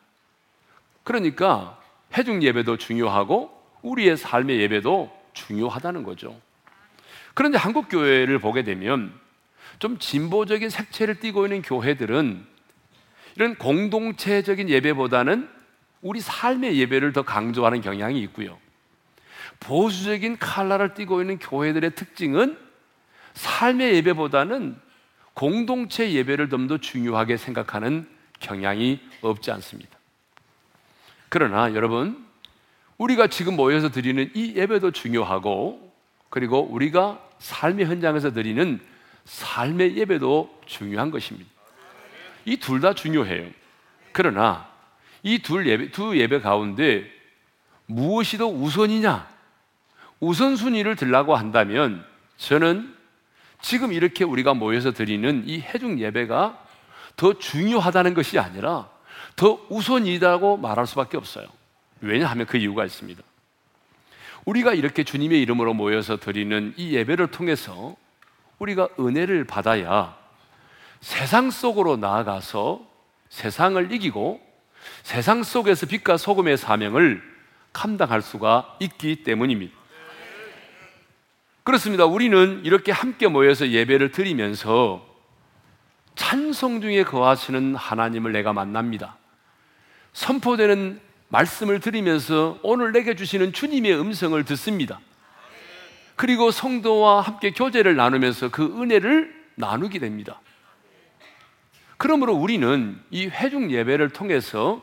그러니까 1.06 1.80
회중 2.18 2.44
예배도 2.44 2.76
중요하고 2.76 3.58
우리의 3.84 4.18
삶의 4.18 4.60
예배도 4.60 5.18
중요하다는 5.32 6.04
거죠. 6.04 6.38
그런데 7.34 7.58
한국 7.58 7.88
교회를 7.88 8.40
보게 8.40 8.66
되면 8.66 9.18
좀 9.80 10.00
진보적인 10.00 10.70
색채를 10.70 11.22
띠고 11.22 11.46
있는 11.46 11.62
교회들은 11.62 12.46
이런 13.38 13.56
공동체적인 13.56 14.68
예배보다는 14.68 15.48
우리 16.02 16.20
삶의 16.20 16.78
예배를 16.80 17.14
더 17.14 17.22
강조하는 17.22 17.80
경향이 17.80 18.20
있고요. 18.24 18.60
보수적인 19.64 20.38
칼라를 20.38 20.94
띠고 20.94 21.22
있는 21.22 21.40
교회들의 21.40 21.96
특징은 21.96 22.58
삶의 23.34 23.96
예배보다는 23.96 24.78
공동체 25.34 26.12
예배를 26.12 26.50
좀 26.50 26.68
더 26.68 26.78
중요하게 26.78 27.38
생각하는 27.38 28.08
경향이 28.40 29.00
없지 29.22 29.52
않습니다. 29.52 29.98
그러나 31.30 31.74
여러분, 31.74 32.24
우리가 32.98 33.28
지금 33.28 33.56
모여서 33.56 33.90
드리는 33.90 34.30
이 34.36 34.54
예배도 34.56 34.92
중요하고, 34.92 35.92
그리고 36.30 36.62
우리가 36.62 37.20
삶의 37.40 37.86
현장에서 37.88 38.32
드리는 38.32 38.80
삶의 39.26 39.98
예배도 39.98 40.62
중요한 40.66 41.10
것입니다. 41.10 41.50
이 42.46 42.58
둘 42.58 42.82
다 42.82 42.94
중요해요. 42.94 43.50
그러나 44.12 44.70
이 45.24 45.40
둘 45.40 45.66
예배, 45.68 45.92
두 45.92 46.18
예배 46.18 46.42
가운데 46.42 47.10
무엇이 47.88 48.38
더 48.38 48.48
우선이냐? 48.48 49.33
우선순위를 50.24 50.96
들라고 50.96 51.36
한다면 51.36 52.06
저는 52.38 52.96
지금 53.62 53.92
이렇게 53.92 54.24
우리가 54.24 54.54
모여서 54.54 54.92
드리는 54.92 55.44
이 55.46 55.60
해중 55.60 56.00
예배가 56.00 56.60
더 57.16 57.38
중요하다는 57.38 58.14
것이 58.14 58.40
아니라 58.40 58.90
더 59.36 59.60
우선이라고 59.70 60.58
말할 60.58 60.88
수밖에 60.88 61.18
없어요. 61.18 61.48
왜냐하면 62.02 62.46
그 62.46 62.58
이유가 62.58 62.86
있습니다. 62.86 63.22
우리가 64.46 64.74
이렇게 64.74 65.04
주님의 65.04 65.42
이름으로 65.42 65.74
모여서 65.74 66.18
드리는 66.18 66.74
이 66.78 66.94
예배를 66.94 67.28
통해서 67.28 67.96
우리가 68.60 68.90
은혜를 69.00 69.46
받아야 69.46 70.18
세상 71.02 71.52
속으로 71.52 71.98
나아가서 71.98 72.82
세상을 73.30 73.92
이기고 73.92 74.42
세상 75.04 75.44
속에서 75.44 75.86
빛과 75.86 76.18
소금의 76.18 76.58
사명을 76.58 77.22
감당할 77.72 78.22
수가 78.22 78.78
있기 78.80 79.24
때문입니다. 79.24 79.83
그렇습니다. 81.64 82.06
우리는 82.06 82.62
이렇게 82.66 82.92
함께 82.92 83.28
모여서 83.28 83.70
예배를 83.70 84.12
드리면서 84.12 85.06
찬송 86.16 86.82
중에 86.82 87.04
거하시는 87.04 87.76
하나님을 87.76 88.34
내가 88.34 88.52
만납니다. 88.54 89.18
선포되는 90.12 91.00
말씀을 91.30 91.80
들으면서 91.80 92.60
오늘 92.64 92.92
내게 92.92 93.16
주시는 93.16 93.54
주님의 93.54 94.00
음성을 94.00 94.44
듣습니다. 94.44 95.00
그리고 96.16 96.52
성도와 96.52 97.22
함께 97.22 97.52
교제를 97.52 97.96
나누면서 97.96 98.50
그 98.50 98.64
은혜를 98.64 99.34
나누게 99.56 100.00
됩니다. 100.00 100.42
그러므로 101.98 102.34
우리는 102.34 103.02
이 103.10 103.28
회중 103.28 103.72
예배를 103.72 104.10
통해서 104.10 104.82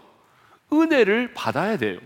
은혜를 0.72 1.34
받아야 1.34 1.76
돼요. 1.76 1.98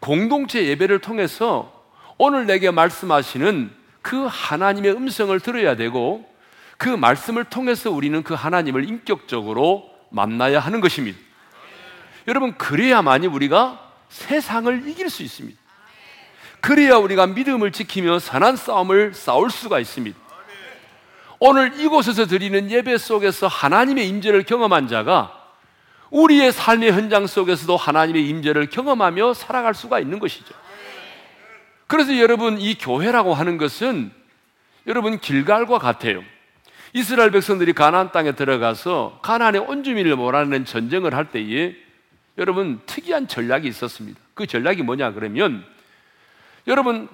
공동체 0.00 0.66
예배를 0.66 1.00
통해서 1.00 1.75
오늘 2.18 2.46
내게 2.46 2.70
말씀하시는 2.70 3.70
그 4.02 4.26
하나님의 4.30 4.92
음성을 4.92 5.38
들어야 5.40 5.76
되고 5.76 6.24
그 6.78 6.88
말씀을 6.88 7.44
통해서 7.44 7.90
우리는 7.90 8.22
그 8.22 8.34
하나님을 8.34 8.88
인격적으로 8.88 9.90
만나야 10.10 10.60
하는 10.60 10.80
것입니다. 10.80 11.18
여러분, 12.28 12.56
그래야만이 12.56 13.26
우리가 13.26 13.92
세상을 14.08 14.88
이길 14.88 15.10
수 15.10 15.22
있습니다. 15.22 15.58
그래야 16.60 16.96
우리가 16.96 17.26
믿음을 17.26 17.70
지키며 17.72 18.18
선한 18.18 18.56
싸움을 18.56 19.14
싸울 19.14 19.50
수가 19.50 19.78
있습니다. 19.78 20.18
오늘 21.38 21.78
이곳에서 21.78 22.26
드리는 22.26 22.70
예배 22.70 22.96
속에서 22.98 23.46
하나님의 23.46 24.08
임재를 24.08 24.44
경험한 24.44 24.88
자가 24.88 25.32
우리의 26.10 26.52
삶의 26.52 26.92
현장 26.92 27.26
속에서도 27.26 27.76
하나님의 27.76 28.26
임재를 28.28 28.70
경험하며 28.70 29.34
살아갈 29.34 29.74
수가 29.74 30.00
있는 30.00 30.18
것이죠. 30.18 30.54
그래서 31.86 32.18
여러분 32.18 32.58
이 32.60 32.74
교회라고 32.74 33.34
하는 33.34 33.58
것은 33.58 34.10
여러분 34.86 35.18
길갈과 35.18 35.78
같아요. 35.78 36.22
이스라엘 36.92 37.30
백성들이 37.30 37.72
가나안 37.72 38.12
땅에 38.12 38.32
들어가서 38.32 39.20
가나안의 39.22 39.60
온주민을 39.62 40.16
몰아내는 40.16 40.64
전쟁을 40.64 41.14
할 41.14 41.30
때에 41.30 41.76
여러분 42.38 42.80
특이한 42.86 43.28
전략이 43.28 43.68
있었습니다. 43.68 44.18
그 44.34 44.46
전략이 44.46 44.82
뭐냐 44.82 45.12
그러면 45.12 45.64
여러분 46.66 47.08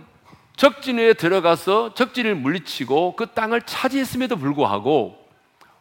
적진에 0.57 1.14
들어가서 1.14 1.95
적진을 1.95 2.35
물리치고 2.35 3.17
그 3.17 3.26
땅을 3.26 3.62
차지했음에도 3.62 4.37
불구하고 4.37 5.19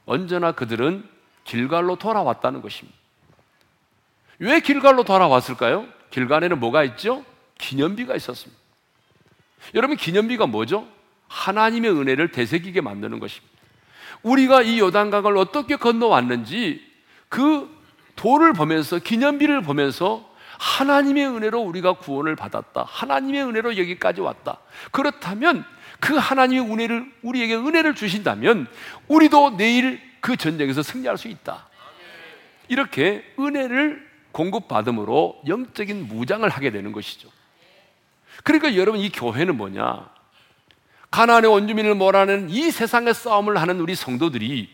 언제나 0.05 0.51
그들은 0.51 1.07
길갈로 1.43 1.97
돌아왔다는 1.97 2.61
것입니다. 2.61 2.97
왜 4.39 4.59
길갈로 4.59 5.03
돌아왔을까요? 5.03 5.87
길갈에는 6.09 6.59
뭐가 6.59 6.83
있죠? 6.83 7.23
기념비가 7.59 8.15
있었습니다. 8.15 8.60
여러분 9.75 9.97
기념비가 9.97 10.47
뭐죠? 10.47 10.87
하나님의 11.27 11.91
은혜를 11.91 12.31
되새기게 12.31 12.81
만드는 12.81 13.19
것입니다. 13.19 13.51
우리가 14.23 14.61
이 14.61 14.79
요단강을 14.79 15.37
어떻게 15.37 15.75
건너왔는지 15.75 16.81
그 17.29 17.69
돌을 18.15 18.53
보면서 18.53 18.99
기념비를 18.99 19.61
보면서 19.61 20.29
하나님의 20.59 21.25
은혜로 21.25 21.59
우리가 21.59 21.93
구원을 21.93 22.35
받았다. 22.35 22.85
하나님의 22.87 23.43
은혜로 23.45 23.77
여기까지 23.77 24.21
왔다. 24.21 24.59
그렇다면 24.91 25.65
그 25.99 26.15
하나님의 26.15 26.71
은혜를 26.71 27.11
우리에게 27.23 27.55
은혜를 27.55 27.95
주신다면 27.95 28.67
우리도 29.07 29.57
내일 29.57 29.99
그 30.19 30.37
전쟁에서 30.37 30.83
승리할 30.83 31.17
수 31.17 31.29
있다. 31.29 31.67
이렇게 32.67 33.23
은혜를 33.39 34.07
공급받음으로 34.31 35.41
영적인 35.47 36.07
무장을 36.07 36.47
하게 36.47 36.69
되는 36.69 36.91
것이죠. 36.91 37.29
그러니까 38.43 38.75
여러분 38.75 38.99
이 38.99 39.09
교회는 39.09 39.57
뭐냐? 39.57 40.09
가나안의 41.11 41.51
원주민을 41.51 41.95
몰아내는 41.95 42.49
이 42.49 42.71
세상의 42.71 43.13
싸움을 43.13 43.59
하는 43.59 43.79
우리 43.79 43.95
성도들이 43.95 44.69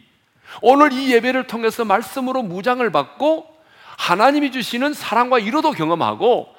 오늘 0.61 0.93
이 0.93 1.13
예배를 1.13 1.47
통해서 1.47 1.83
말씀으로 1.83 2.43
무장을 2.43 2.89
받고 2.91 3.57
하나님이 3.97 4.51
주시는 4.51 4.93
사랑과 4.93 5.39
이로도 5.39 5.71
경험하고 5.71 6.55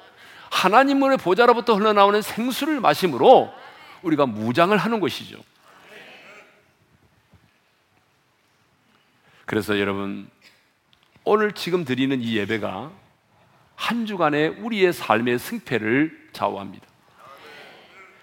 하나님의 0.51 1.17
보좌로부터 1.17 1.75
흘러나오는 1.75 2.21
생수를 2.21 2.79
마심으로 2.81 3.53
우리가 4.01 4.25
무장을 4.25 4.75
하는 4.77 4.99
것이죠. 4.99 5.37
그래서 9.45 9.79
여러분 9.79 10.29
오늘 11.23 11.53
지금 11.53 11.85
드리는 11.85 12.21
이 12.21 12.35
예배가 12.37 12.91
한 13.75 14.05
주간의 14.05 14.49
우리의 14.59 14.93
삶의 14.93 15.39
승패를 15.39 16.29
좌우합니다. 16.33 16.88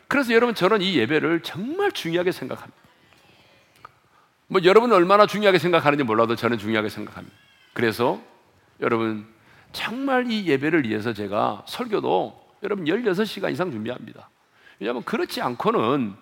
그래서 0.08 0.32
여러분 0.32 0.54
저는 0.54 0.82
이 0.82 0.96
예배를 0.96 1.42
정말 1.42 1.92
중요하게 1.92 2.32
생각합니다. 2.32 2.78
뭐 4.48 4.60
여러분 4.64 4.92
얼마나 4.92 5.26
중요하게 5.26 5.58
생각하는지 5.58 6.04
몰라도 6.04 6.36
저는 6.36 6.58
중요하게 6.58 6.88
생각합니다. 6.88 7.36
그래서 7.72 8.20
여러분 8.80 9.26
정말 9.72 10.30
이 10.30 10.46
예배를 10.46 10.88
위해서 10.88 11.12
제가 11.12 11.64
설교도 11.66 12.46
여러분 12.62 12.84
16시간 12.84 13.52
이상 13.52 13.70
준비합니다. 13.70 14.30
왜냐하면 14.78 15.02
그렇지 15.04 15.40
않고는 15.42 16.14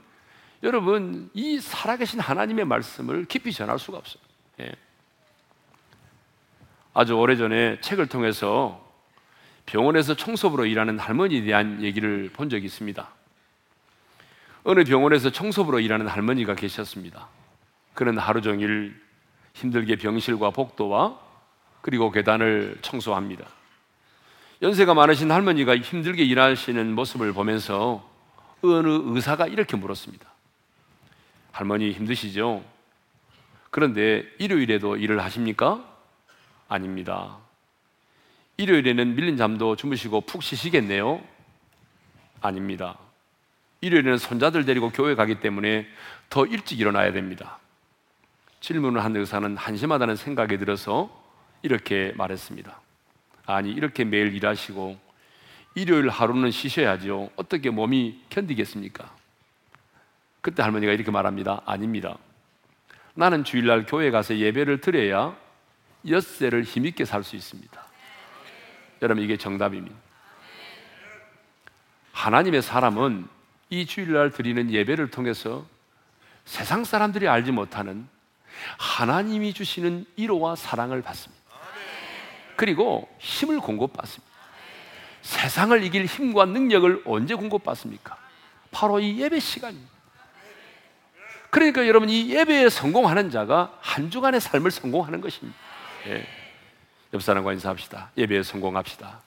여러분 0.63 1.31
이 1.35 1.61
살아계신 1.61 2.21
하나님의 2.21 2.65
말씀을 2.65 3.27
깊이 3.27 3.53
전할 3.53 3.79
수가 3.79 3.99
없어요. 3.99 4.23
예. 4.61 4.73
아주 6.95 7.15
오래전에 7.15 7.81
책을 7.81 8.07
통해서 8.07 8.83
병원에서 9.67 10.15
청소부로 10.15 10.65
일하는 10.65 10.99
할머니에 10.99 11.43
대한 11.43 11.83
얘기를 11.83 12.31
본 12.33 12.49
적이 12.49 12.67
있습니다. 12.67 13.14
어느 14.65 14.83
병원에서 14.83 15.31
청소부로 15.31 15.79
일하는 15.79 16.09
할머니가 16.09 16.55
계셨습니다. 16.55 17.29
그는 17.93 18.19
하루 18.19 18.41
종일 18.41 18.99
힘들게 19.53 19.97
병실과 19.97 20.51
복도와 20.51 21.19
그리고 21.83 22.11
계단을 22.11 22.79
청소합니다. 22.81 23.47
연세가 24.63 24.95
많으신 24.95 25.31
할머니가 25.31 25.77
힘들게 25.77 26.25
일하시는 26.25 26.95
모습을 26.95 27.35
보면서 27.35 28.09
어느 28.63 28.89
의사가 28.89 29.47
이렇게 29.47 29.77
물었습니다. 29.77 30.27
할머니 31.53 31.93
힘드시죠? 31.93 32.65
그런데 33.71 34.25
일요일에도 34.39 34.97
일을 34.97 35.23
하십니까? 35.23 35.85
아닙니다. 36.69 37.37
일요일에는 38.57 39.15
밀린 39.15 39.37
잠도 39.37 39.77
주무시고 39.77 40.23
푹 40.23 40.43
쉬시겠네요? 40.43 41.23
아닙니다. 42.41 42.97
일요일에는 43.85 44.17
손자들 44.17 44.65
데리고 44.65 44.91
교회 44.91 45.15
가기 45.15 45.41
때문에 45.41 45.87
더 46.31 46.47
일찍 46.47 46.81
일어나야 46.81 47.13
됩니다. 47.13 47.59
질문을 48.61 49.05
한 49.05 49.15
의사는 49.15 49.57
한심하다는 49.59 50.17
생각이 50.17 50.57
들어서 50.57 51.11
이렇게 51.63 52.15
말했습니다. 52.17 52.81
아니, 53.45 53.71
이렇게 53.71 54.05
매일 54.05 54.35
일하시고 54.35 54.99
일요일 55.75 56.09
하루는 56.09 56.51
쉬셔야죠. 56.51 57.31
어떻게 57.37 57.69
몸이 57.69 58.23
견디겠습니까? 58.31 59.15
그때 60.41 60.63
할머니가 60.63 60.93
이렇게 60.93 61.11
말합니다. 61.11 61.61
아닙니다. 61.67 62.17
나는 63.15 63.45
주일날 63.45 63.85
교회 63.87 64.11
가서 64.11 64.37
예배를 64.37 64.81
드려야 64.81 65.37
엿새를 66.09 66.63
힘있게 66.63 67.05
살 67.05 67.23
수 67.23 67.37
있습니다. 67.37 67.85
여러분, 69.03 69.23
이게 69.23 69.37
정답입니다. 69.37 69.95
하나님의 72.13 72.63
사람은 72.63 73.34
이 73.75 73.87
주일날 73.87 74.31
드리는 74.31 74.71
예배를 74.71 75.11
통해서 75.11 75.67
세상 76.45 76.85
사람들이 76.85 77.27
알지 77.27 77.51
못하는 77.51 78.07
하나님이 78.79 79.53
주시는 79.53 80.07
위로와 80.17 80.55
사랑을 80.55 81.03
받습니다. 81.03 81.43
그리고 82.57 83.09
힘을 83.19 83.59
공급받습니다. 83.59 84.33
세상을 85.23 85.83
이길 85.83 86.05
힘과 86.07 86.45
능력을 86.45 87.03
언제 87.05 87.35
공급받습니까? 87.35 88.17
바로 88.71 89.01
이 89.01 89.21
예배 89.21 89.41
시간입니다. 89.41 89.93
그러니까 91.51 91.87
여러분 91.89 92.11
이 92.11 92.31
예배에 92.31 92.69
성공하는 92.69 93.31
자가 93.31 93.77
한 93.81 94.11
주간의 94.11 94.41
삶을 94.41 94.71
성공하는 94.71 95.21
것입니다. 95.21 95.59
예. 96.07 96.27
옆 97.13 97.23
사람과 97.23 97.53
인사합시다. 97.53 98.11
예배에 98.17 98.43
성공합시다. 98.43 99.21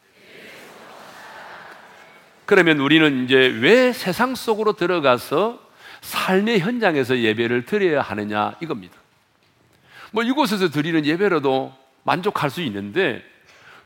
그러면 2.47 2.79
우리는 2.79 3.25
이제 3.25 3.35
왜 3.35 3.91
세상 3.91 4.33
속으로 4.33 4.73
들어가서 4.73 5.61
삶의 5.99 6.61
현장에서 6.61 7.19
예배를 7.19 7.65
드려야 7.65 8.01
하느냐 8.01 8.55
이겁니다. 8.61 8.95
뭐 10.11 10.23
이곳에서 10.23 10.69
드리는 10.69 11.05
예배로도 11.05 11.75
만족할 12.03 12.49
수 12.49 12.61
있는데 12.61 13.21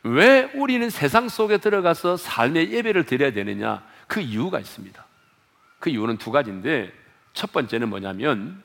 왜 0.03 0.43
우리는 0.53 0.87
세상 0.91 1.27
속에 1.27 1.57
들어가서 1.57 2.17
삶의 2.17 2.71
예배를 2.71 3.05
드려야 3.07 3.33
되느냐? 3.33 3.83
그 4.05 4.19
이유가 4.21 4.59
있습니다. 4.59 5.05
그 5.79 5.89
이유는 5.89 6.17
두 6.17 6.31
가지인데 6.31 6.91
첫 7.33 7.51
번째는 7.51 7.89
뭐냐면 7.89 8.61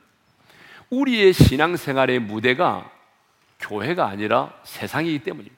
우리의 0.91 1.33
신앙생활의 1.33 2.19
무대가 2.19 2.91
교회가 3.61 4.07
아니라 4.07 4.53
세상이기 4.65 5.21
때문입니다. 5.21 5.57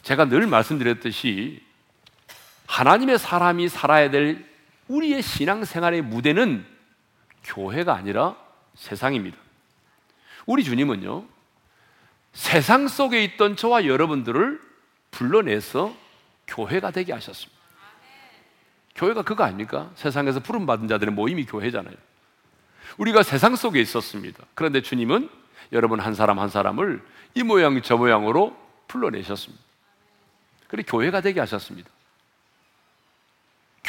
제가 0.00 0.24
늘 0.30 0.46
말씀드렸듯이 0.46 1.68
하나님의 2.70 3.18
사람이 3.18 3.68
살아야 3.68 4.10
될 4.10 4.46
우리의 4.86 5.22
신앙생활의 5.22 6.02
무대는 6.02 6.64
교회가 7.42 7.94
아니라 7.94 8.36
세상입니다. 8.76 9.36
우리 10.46 10.62
주님은요, 10.62 11.24
세상 12.32 12.86
속에 12.86 13.24
있던 13.24 13.56
저와 13.56 13.86
여러분들을 13.86 14.60
불러내서 15.10 15.92
교회가 16.46 16.92
되게 16.92 17.12
하셨습니다. 17.12 17.60
교회가 18.94 19.22
그거 19.22 19.42
아닙니까? 19.42 19.90
세상에서 19.96 20.38
부름받은 20.38 20.86
자들의 20.86 21.12
모임이 21.12 21.46
교회잖아요. 21.46 21.94
우리가 22.98 23.24
세상 23.24 23.56
속에 23.56 23.80
있었습니다. 23.80 24.44
그런데 24.54 24.80
주님은 24.80 25.28
여러분 25.72 25.98
한 25.98 26.14
사람 26.14 26.38
한 26.38 26.48
사람을 26.48 27.04
이 27.34 27.42
모양 27.42 27.82
저 27.82 27.96
모양으로 27.96 28.56
불러내셨습니다. 28.86 29.62
그리고 30.68 30.98
교회가 30.98 31.20
되게 31.20 31.40
하셨습니다. 31.40 31.90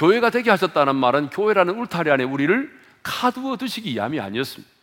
교회가 0.02 0.32
되게 0.32 0.50
하셨다는 0.50 0.96
말은 0.96 1.30
교회라는 1.30 1.76
울타리 1.78 2.10
안에 2.10 2.24
우리를 2.24 2.76
가두어 3.04 3.58
두시기 3.58 3.94
위함이 3.94 4.20
아니었습니다. 4.20 4.74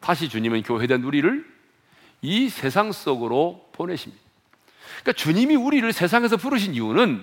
다시 0.00 0.30
주님은 0.30 0.62
교회된 0.62 1.02
우리를 1.02 1.44
이 2.22 2.48
세상 2.48 2.92
속으로 2.92 3.68
보내십니다. 3.72 4.22
그러니까 5.02 5.12
주님이 5.12 5.56
우리를 5.56 5.92
세상에서 5.92 6.38
부르신 6.38 6.74
이유는 6.74 7.22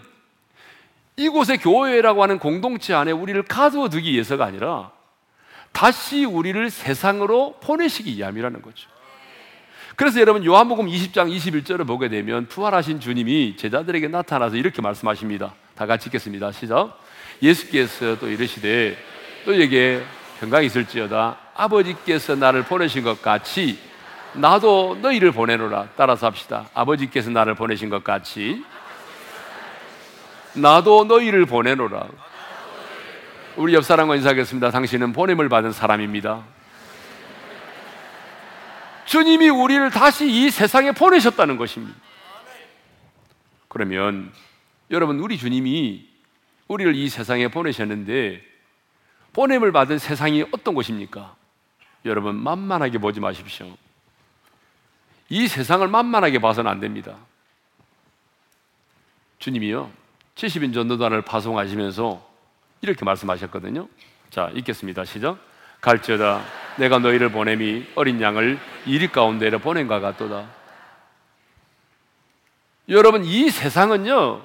이곳의 1.15 1.57
교회라고 1.57 2.21
하는 2.21 2.37
공동체 2.37 2.93
안에 2.93 3.11
우리를 3.11 3.41
가두어 3.41 3.89
두기 3.89 4.13
위해서가 4.13 4.45
아니라 4.45 4.91
다시 5.71 6.25
우리를 6.25 6.69
세상으로 6.69 7.57
보내시기 7.59 8.17
위함이라는 8.17 8.61
거죠. 8.61 8.87
그래서 9.95 10.19
여러분 10.19 10.43
요한복음 10.43 10.87
20장 10.87 11.33
21절을 11.33 11.87
보게 11.87 12.09
되면 12.09 12.47
부활하신 12.47 12.99
주님이 12.99 13.55
제자들에게 13.55 14.09
나타나서 14.09 14.57
이렇게 14.57 14.81
말씀하십니다. 14.81 15.53
다 15.73 15.85
같이 15.85 16.07
읽겠습니다. 16.07 16.51
시작. 16.51 16.99
예수께서 17.41 18.19
또 18.19 18.27
이르시되 18.27 18.97
너에게 19.45 20.03
평강이 20.41 20.65
있을지어다 20.65 21.37
아버지께서 21.55 22.35
나를 22.35 22.63
보내신 22.63 23.03
것 23.03 23.21
같이 23.21 23.79
나도 24.33 24.97
너희를 25.01 25.31
보내노라. 25.31 25.87
따라서 25.95 26.27
합시다. 26.27 26.69
아버지께서 26.73 27.29
나를 27.29 27.55
보내신 27.55 27.89
것 27.89 28.03
같이 28.03 28.63
나도 30.55 31.05
너희를 31.05 31.45
보내노라. 31.45 32.07
우리 33.55 33.73
옆 33.73 33.85
사람과 33.85 34.17
인사하겠습니다. 34.17 34.71
당신은 34.71 35.13
보냄을 35.13 35.47
받은 35.47 35.71
사람입니다. 35.71 36.54
주님이 39.05 39.49
우리를 39.49 39.89
다시 39.91 40.29
이 40.29 40.49
세상에 40.49 40.91
보내셨다는 40.91 41.57
것입니다. 41.57 41.95
그러면 43.67 44.31
여러분 44.91 45.19
우리 45.19 45.37
주님이 45.37 46.07
우리를 46.67 46.95
이 46.95 47.09
세상에 47.09 47.47
보내셨는데 47.47 48.41
보냄을 49.33 49.71
받은 49.71 49.99
세상이 49.99 50.45
어떤 50.51 50.73
곳입니까? 50.73 51.35
여러분 52.05 52.35
만만하게 52.35 52.97
보지 52.99 53.19
마십시오. 53.19 53.75
이 55.29 55.47
세상을 55.47 55.87
만만하게 55.87 56.39
봐서는 56.39 56.69
안 56.69 56.79
됩니다. 56.79 57.17
주님이요 59.39 59.91
70인 60.35 60.73
전도단을 60.73 61.23
파송하시면서 61.23 62.25
이렇게 62.81 63.03
말씀하셨거든요. 63.05 63.87
자 64.29 64.49
읽겠습니다. 64.55 65.05
시작. 65.05 65.37
갈지어다 65.85 66.43
내가 66.77 66.97
너희를 66.99 67.29
보냄이 67.29 67.85
어린 67.95 68.19
양을 68.19 68.59
이리 68.85 69.07
가운데로 69.07 69.59
보낸가 69.59 69.99
같도다. 69.99 70.49
여러분 72.89 73.23
이 73.23 73.49
세상은요 73.49 74.41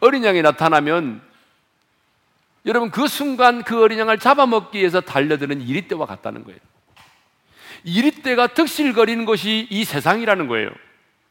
어린 0.00 0.24
양이 0.24 0.40
나타나면 0.40 1.20
여러분 2.66 2.90
그 2.90 3.08
순간 3.08 3.62
그 3.62 3.82
어린 3.82 3.98
양을 3.98 4.18
잡아먹기 4.18 4.78
위해서 4.78 5.00
달려드는 5.00 5.62
이리떼와 5.62 6.06
같다는 6.06 6.44
거예요. 6.44 6.58
이리떼가 7.84 8.48
득실거리는 8.48 9.24
것이 9.24 9.66
이 9.70 9.84
세상이라는 9.84 10.46
거예요. 10.46 10.70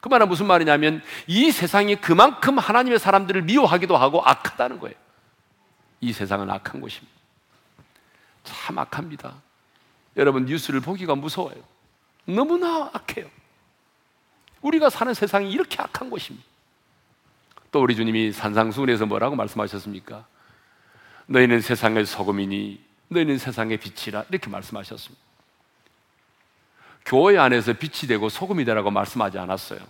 그 0.00 0.08
말은 0.08 0.28
무슨 0.28 0.46
말이냐면 0.46 1.02
이 1.26 1.50
세상이 1.50 1.96
그만큼 1.96 2.58
하나님의 2.58 2.98
사람들을 2.98 3.42
미워하기도 3.42 3.96
하고 3.96 4.22
악하다는 4.22 4.78
거예요. 4.78 4.96
이 6.00 6.12
세상은 6.12 6.50
악한 6.50 6.80
곳입니다. 6.80 7.19
참 8.44 8.78
악합니다. 8.78 9.34
여러분 10.16 10.44
뉴스를 10.44 10.80
보기가 10.80 11.14
무서워요. 11.14 11.62
너무나 12.24 12.90
악해요. 12.92 13.26
우리가 14.62 14.90
사는 14.90 15.12
세상이 15.14 15.50
이렇게 15.50 15.80
악한 15.80 16.10
곳입니다. 16.10 16.46
또 17.72 17.80
우리 17.80 17.94
주님이 17.94 18.32
산상수훈에서 18.32 19.06
뭐라고 19.06 19.36
말씀하셨습니까? 19.36 20.26
너희는 21.26 21.60
세상의 21.60 22.04
소금이니 22.06 22.84
너희는 23.08 23.38
세상의 23.38 23.78
빛이라 23.78 24.24
이렇게 24.28 24.50
말씀하셨습니다. 24.50 25.22
교회 27.04 27.38
안에서 27.38 27.72
빛이 27.72 28.08
되고 28.08 28.28
소금이 28.28 28.64
되라고 28.64 28.90
말씀하지 28.90 29.38
않았어요. 29.38 29.80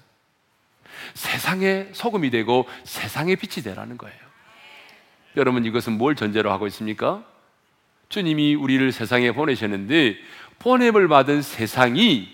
세상의 1.14 1.90
소금이 1.92 2.30
되고 2.30 2.68
세상의 2.84 3.36
빛이 3.36 3.64
되라는 3.64 3.98
거예요. 3.98 4.18
여러분 5.36 5.64
이것은 5.64 5.96
뭘 5.96 6.14
전제로 6.14 6.52
하고 6.52 6.66
있습니까? 6.66 7.24
주님이 8.10 8.56
우리를 8.56 8.90
세상에 8.92 9.30
보내셨는데 9.30 10.16
보냄을 10.58 11.08
받은 11.08 11.42
세상이 11.42 12.28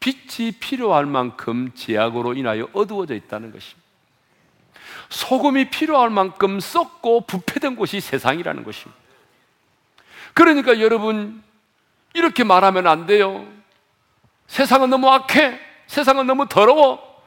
빛이 0.00 0.52
필요할 0.52 1.06
만큼 1.06 1.70
제약으로 1.74 2.34
인하여 2.34 2.68
어두워져 2.72 3.14
있다는 3.14 3.52
것입니다. 3.52 3.80
소금이 5.10 5.68
필요할 5.70 6.08
만큼 6.10 6.58
썩고 6.58 7.26
부패된 7.26 7.76
곳이 7.76 8.00
세상이라는 8.00 8.64
것입니다. 8.64 9.00
그러니까 10.32 10.80
여러분 10.80 11.42
이렇게 12.14 12.42
말하면 12.42 12.86
안 12.86 13.06
돼요. 13.06 13.46
세상은 14.46 14.88
너무 14.88 15.08
악해. 15.10 15.60
세상은 15.86 16.26
너무 16.26 16.48
더러워. 16.48 17.22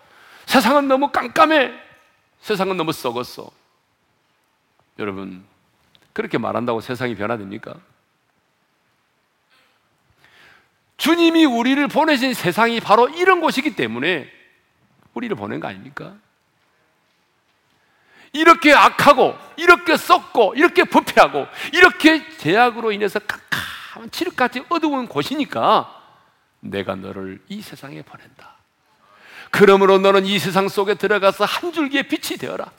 세상은 0.47 0.87
너무 0.87 1.11
깜깜해. 1.11 1.71
세상은 2.41 2.75
너무 2.75 2.91
썩었어. 2.91 3.49
여러분 4.97 5.45
그렇게 6.15 6.37
말한다고 6.37 6.79
세상이 6.79 7.13
변화됩니까? 7.13 7.75
주님이 10.95 11.43
우리를 11.43 11.85
보내신 11.89 12.33
세상이 12.33 12.79
바로 12.79 13.09
이런 13.09 13.41
곳이기 13.41 13.75
때문에 13.75 14.31
우리를 15.13 15.35
보낸 15.35 15.59
거 15.59 15.67
아닙니까? 15.67 16.15
이렇게 18.31 18.73
악하고, 18.73 19.37
이렇게 19.57 19.97
썩고, 19.97 20.55
이렇게 20.55 20.85
부패하고, 20.85 21.47
이렇게 21.73 22.25
제약으로 22.37 22.93
인해서 22.93 23.19
깜깜한 23.19 24.11
칠흑같이 24.11 24.63
어두운 24.69 25.09
곳이니까 25.09 26.01
내가 26.61 26.95
너를 26.95 27.41
이 27.49 27.61
세상에 27.61 28.01
보낸다. 28.01 28.55
그러므로 29.51 29.97
너는 29.97 30.25
이 30.25 30.39
세상 30.39 30.69
속에 30.69 30.93
들어가서 30.93 31.43
한 31.43 31.73
줄기의 31.73 32.03
빛이 32.03 32.37
되어라. 32.37 32.71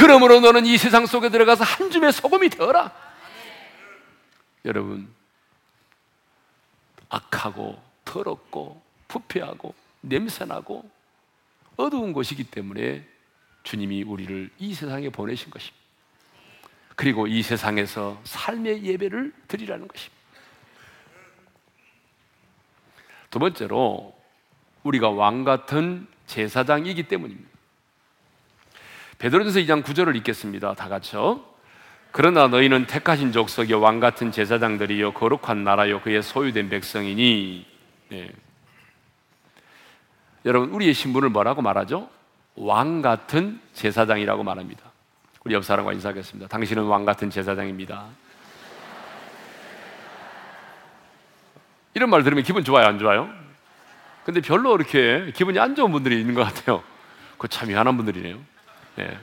그러므로 0.00 0.40
너는 0.40 0.64
이 0.64 0.78
세상 0.78 1.04
속에 1.04 1.28
들어가서 1.28 1.62
한 1.62 1.90
줌의 1.90 2.10
소금이 2.12 2.48
되어라. 2.48 2.90
여러분, 4.64 5.12
악하고 7.10 7.78
더럽고 8.06 8.80
부패하고 9.08 9.74
냄새나고 10.00 10.90
어두운 11.76 12.14
곳이기 12.14 12.44
때문에 12.44 13.06
주님이 13.62 14.02
우리를 14.04 14.50
이 14.58 14.74
세상에 14.74 15.10
보내신 15.10 15.50
것입니다. 15.50 15.78
그리고 16.96 17.26
이 17.26 17.42
세상에서 17.42 18.18
삶의 18.24 18.84
예배를 18.84 19.34
드리라는 19.48 19.86
것입니다. 19.86 20.20
두 23.28 23.38
번째로 23.38 24.18
우리가 24.82 25.10
왕 25.10 25.44
같은 25.44 26.06
제사장이기 26.26 27.02
때문입니다. 27.04 27.59
베드로전서 29.20 29.60
2장 29.60 29.82
9절을 29.84 30.16
읽겠습니다. 30.16 30.74
다 30.74 30.88
같이요. 30.88 31.44
그러나 32.10 32.48
너희는 32.48 32.86
택하신 32.86 33.32
족속의 33.32 33.74
왕 33.74 34.00
같은 34.00 34.32
제사장들이요 34.32 35.12
거룩한 35.12 35.62
나라요 35.62 36.00
그의 36.00 36.22
소유된 36.22 36.70
백성이니 36.70 37.66
네. 38.08 38.30
여러분 40.46 40.70
우리의 40.70 40.94
신분을 40.94 41.28
뭐라고 41.28 41.60
말하죠? 41.60 42.08
왕 42.56 43.02
같은 43.02 43.60
제사장이라고 43.74 44.42
말합니다. 44.42 44.90
우리 45.44 45.54
옆 45.54 45.64
사람과 45.66 45.92
인사하겠습니다. 45.92 46.48
당신은 46.48 46.84
왕 46.84 47.04
같은 47.04 47.28
제사장입니다. 47.28 48.06
이런 51.92 52.08
말 52.08 52.22
들으면 52.22 52.42
기분 52.42 52.64
좋아요, 52.64 52.86
안 52.86 52.98
좋아요? 52.98 53.28
근데 54.24 54.40
별로 54.40 54.74
이렇게 54.76 55.30
기분이 55.34 55.58
안 55.58 55.74
좋은 55.74 55.92
분들이 55.92 56.18
있는 56.20 56.34
것 56.34 56.42
같아요. 56.42 56.82
그 57.36 57.48
참 57.48 57.68
미안한 57.68 57.96
분들이네요. 57.98 58.38
네. 58.96 59.18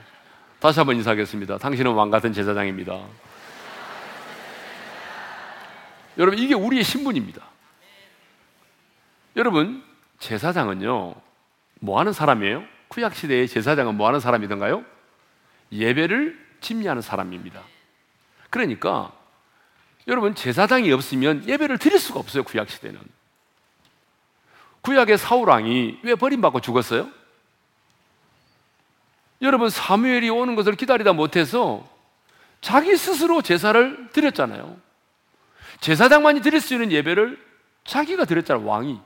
다시 0.60 0.80
한번 0.80 0.96
인사하겠습니다. 0.96 1.58
당신은 1.58 1.92
왕 1.92 2.10
같은 2.10 2.32
제사장입니다. 2.32 3.00
여러분, 6.18 6.38
이게 6.38 6.54
우리의 6.54 6.82
신분입니다. 6.82 7.42
여러분, 9.36 9.84
제사장은요, 10.18 11.14
뭐 11.80 12.00
하는 12.00 12.12
사람이에요? 12.12 12.64
구약시대의 12.88 13.46
제사장은 13.46 13.94
뭐 13.96 14.08
하는 14.08 14.18
사람이던가요? 14.18 14.84
예배를 15.70 16.46
침례하는 16.60 17.02
사람입니다. 17.02 17.62
그러니까, 18.50 19.12
여러분, 20.08 20.34
제사장이 20.34 20.90
없으면 20.90 21.46
예배를 21.46 21.78
드릴 21.78 22.00
수가 22.00 22.18
없어요, 22.18 22.42
구약시대는. 22.42 22.98
구약의 24.80 25.18
사울왕이 25.18 26.00
왜 26.02 26.14
버림받고 26.16 26.60
죽었어요? 26.60 27.08
여러분 29.40 29.70
사무엘이 29.70 30.30
오는 30.30 30.54
것을 30.54 30.74
기다리다 30.74 31.12
못해서 31.12 31.88
자기 32.60 32.96
스스로 32.96 33.40
제사를 33.40 34.10
드렸잖아요. 34.12 34.76
제사장만이 35.80 36.42
드릴 36.42 36.60
수 36.60 36.74
있는 36.74 36.90
예배를 36.90 37.38
자기가 37.84 38.24
드렸잖아요. 38.24 38.66
왕이. 38.66 39.00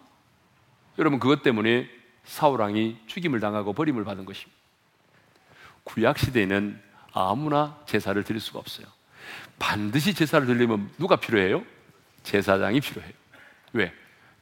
여러분 0.99 1.19
그것 1.19 1.43
때문에 1.43 1.89
사울 2.25 2.61
왕이 2.61 2.99
죽임을 3.07 3.41
당하고 3.41 3.73
버림을 3.73 4.05
받은 4.05 4.25
것입니다. 4.25 4.59
구약 5.85 6.19
시대에는 6.19 6.81
아무나 7.13 7.79
제사를 7.87 8.23
드릴 8.23 8.41
수가 8.41 8.59
없어요. 8.59 8.87
반드시 9.59 10.15
제사를 10.15 10.47
드리면 10.47 10.91
누가 10.99 11.17
필요해요? 11.17 11.65
제사장이 12.23 12.81
필요해요. 12.81 13.13
왜? 13.75 13.93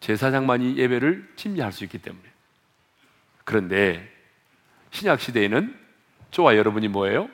제사장만이 0.01 0.77
예배를 0.77 1.33
침례할 1.37 1.73
수 1.73 1.85
있기 1.85 1.99
때문에. 1.99 2.25
그런데 3.45 4.09
신약 4.93 5.21
시대에는 5.21 5.79
저와 6.31 6.57
여러분이 6.57 6.89
뭐예요? 6.89 7.29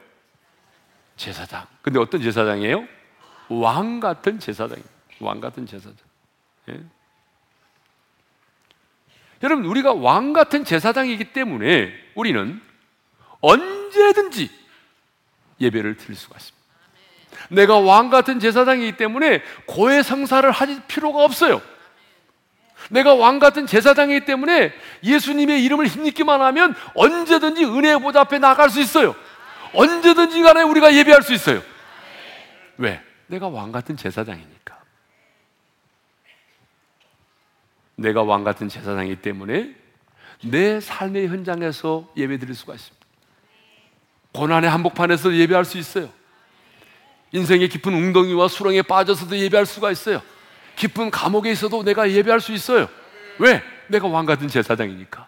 제사장. 1.17 1.67
근데 1.83 1.99
어떤 1.99 2.21
제사장이에요? 2.21 2.87
왕 3.49 4.01
같은 4.01 4.39
제사장입니다. 4.39 4.91
왕 5.21 5.41
같은 5.41 5.67
제사장. 5.67 5.97
예? 6.69 6.81
여러분, 9.43 9.65
우리가 9.67 9.93
왕 9.93 10.33
같은 10.33 10.65
제사장이기 10.65 11.33
때문에 11.33 11.93
우리는 12.15 12.61
언제든지 13.41 14.51
예배를 15.61 15.97
드릴 15.97 16.17
수가 16.17 16.37
있습니다. 16.37 16.57
내가 17.51 17.79
왕 17.79 18.11
같은 18.11 18.41
제사장이기 18.41 18.97
때문에 18.97 19.43
고해 19.67 20.03
성사를 20.03 20.51
할 20.51 20.83
필요가 20.89 21.25
없어요. 21.25 21.61
내가 22.91 23.15
왕 23.15 23.39
같은 23.39 23.67
제사장이기 23.67 24.25
때문에 24.25 24.73
예수님의 25.03 25.65
이름을 25.65 25.87
힘입기만 25.87 26.41
하면 26.41 26.75
언제든지 26.95 27.65
은혜의 27.65 28.01
보좌 28.01 28.21
앞에 28.21 28.39
나갈 28.39 28.71
수 28.71 28.81
있어요. 28.81 29.15
언제든지 29.73 30.43
간에 30.43 30.63
우리가 30.63 30.95
예배할 30.95 31.23
수 31.23 31.33
있어요. 31.33 31.63
왜? 32.77 33.01
내가 33.27 33.49
왕 33.49 33.73
같은 33.73 33.97
제사장이니까. 33.97 34.77
내가 37.97 38.23
왕 38.23 38.45
같은 38.45 38.69
제사장이기 38.69 39.23
때문에 39.23 39.75
내 40.45 40.81
삶의 40.81 41.29
현장에서 41.29 42.09
예배 42.17 42.39
드릴 42.39 42.55
수가 42.55 42.75
있습니다. 42.75 43.07
고난의 44.33 44.69
한복판에서 44.69 45.35
예배할 45.35 45.65
수 45.65 45.79
있어요. 45.79 46.11
인생의 47.33 47.69
깊은 47.71 47.93
웅덩이와 47.93 48.49
수렁에 48.49 48.83
빠져서도 48.83 49.37
예배할 49.37 49.67
수가 49.67 49.91
있어요. 49.91 50.23
깊은 50.77 51.11
감옥에 51.11 51.51
있어도 51.51 51.83
내가 51.83 52.11
예배할 52.11 52.41
수 52.41 52.53
있어요. 52.53 52.89
왜? 53.39 53.63
내가 53.89 54.09
왕 54.09 54.27
같은 54.27 54.49
제사장이니까. 54.49 55.27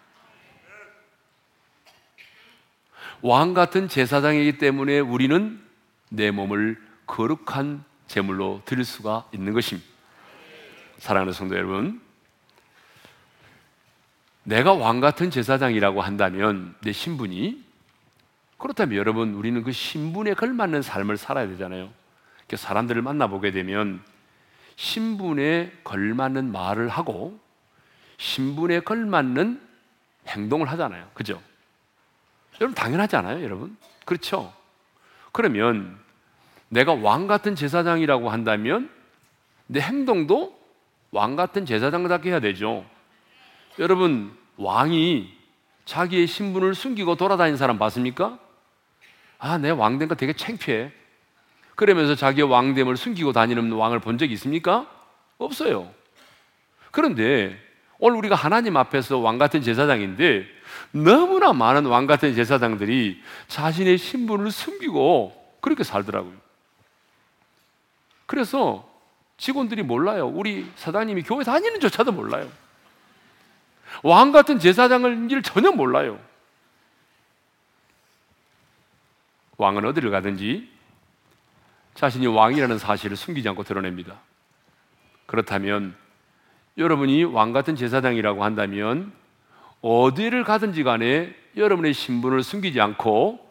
왕 3.20 3.54
같은 3.54 3.88
제사장이기 3.88 4.58
때문에 4.58 5.00
우리는 5.00 5.60
내 6.08 6.30
몸을 6.30 6.80
거룩한 7.06 7.84
제물로 8.06 8.62
드릴 8.64 8.84
수가 8.84 9.24
있는 9.32 9.52
것입니다. 9.52 9.88
사랑하는 10.98 11.32
성도 11.32 11.56
여러분, 11.56 12.00
내가 14.44 14.72
왕 14.72 15.00
같은 15.00 15.30
제사장이라고 15.30 16.00
한다면 16.00 16.74
내 16.80 16.92
신분이 16.92 17.64
그렇다면 18.56 18.96
여러분 18.96 19.34
우리는 19.34 19.62
그 19.62 19.72
신분에 19.72 20.34
걸맞는 20.34 20.82
삶을 20.82 21.16
살아야 21.16 21.46
되잖아요. 21.48 21.90
사람들을 22.52 23.02
만나보게 23.02 23.50
되면 23.50 24.02
신분에 24.78 25.72
걸맞는 25.82 26.52
말을 26.52 26.88
하고 26.88 27.36
신분에 28.18 28.78
걸맞는 28.80 29.60
행동을 30.28 30.70
하잖아요. 30.70 31.10
그죠? 31.14 31.42
여러분 32.60 32.76
당연하지 32.76 33.16
않아요, 33.16 33.42
여러분? 33.42 33.76
그렇죠? 34.04 34.52
그러면 35.32 35.98
내가 36.68 36.94
왕 36.94 37.26
같은 37.26 37.56
제사장이라고 37.56 38.30
한다면 38.30 38.88
내 39.66 39.80
행동도 39.80 40.56
왕 41.10 41.34
같은 41.34 41.66
제사장답게 41.66 42.30
해야 42.30 42.38
되죠. 42.38 42.84
여러분, 43.80 44.32
왕이 44.58 45.36
자기의 45.86 46.28
신분을 46.28 46.76
숨기고 46.76 47.16
돌아다니는 47.16 47.56
사람 47.56 47.78
봤습니까? 47.78 48.38
아, 49.38 49.58
내 49.58 49.70
왕 49.72 49.98
된 49.98 50.06
거 50.08 50.14
되게 50.14 50.32
창피해. 50.34 50.92
그러면서 51.78 52.16
자기의 52.16 52.50
왕됨을 52.50 52.96
숨기고 52.96 53.32
다니는 53.32 53.70
왕을 53.70 54.00
본 54.00 54.18
적이 54.18 54.32
있습니까? 54.32 54.90
없어요. 55.38 55.88
그런데 56.90 57.56
오늘 58.00 58.18
우리가 58.18 58.34
하나님 58.34 58.76
앞에서 58.76 59.18
왕 59.18 59.38
같은 59.38 59.62
제사장인데 59.62 60.44
너무나 60.90 61.52
많은 61.52 61.86
왕 61.86 62.08
같은 62.08 62.34
제사장들이 62.34 63.22
자신의 63.46 63.96
신분을 63.96 64.50
숨기고 64.50 65.60
그렇게 65.60 65.84
살더라고요. 65.84 66.34
그래서 68.26 68.84
직원들이 69.36 69.84
몰라요. 69.84 70.26
우리 70.26 70.68
사장님이 70.74 71.22
교회 71.22 71.44
다니는 71.44 71.78
조차도 71.78 72.10
몰라요. 72.10 72.50
왕 74.02 74.32
같은 74.32 74.58
제사장을 74.58 75.30
일 75.30 75.42
전혀 75.44 75.70
몰라요. 75.70 76.18
왕은 79.58 79.84
어디를 79.84 80.10
가든지 80.10 80.76
자신이 81.98 82.28
왕이라는 82.28 82.78
사실을 82.78 83.16
숨기지 83.16 83.48
않고 83.48 83.64
드러냅니다. 83.64 84.20
그렇다면 85.26 85.96
여러분이 86.76 87.24
왕 87.24 87.52
같은 87.52 87.74
제사장이라고 87.74 88.44
한다면 88.44 89.10
어디를 89.82 90.44
가든지 90.44 90.84
간에 90.84 91.34
여러분의 91.56 91.92
신분을 91.92 92.44
숨기지 92.44 92.80
않고 92.80 93.44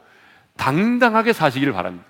당당하게 0.56 1.34
사시기를 1.34 1.74
바랍니다. 1.74 2.06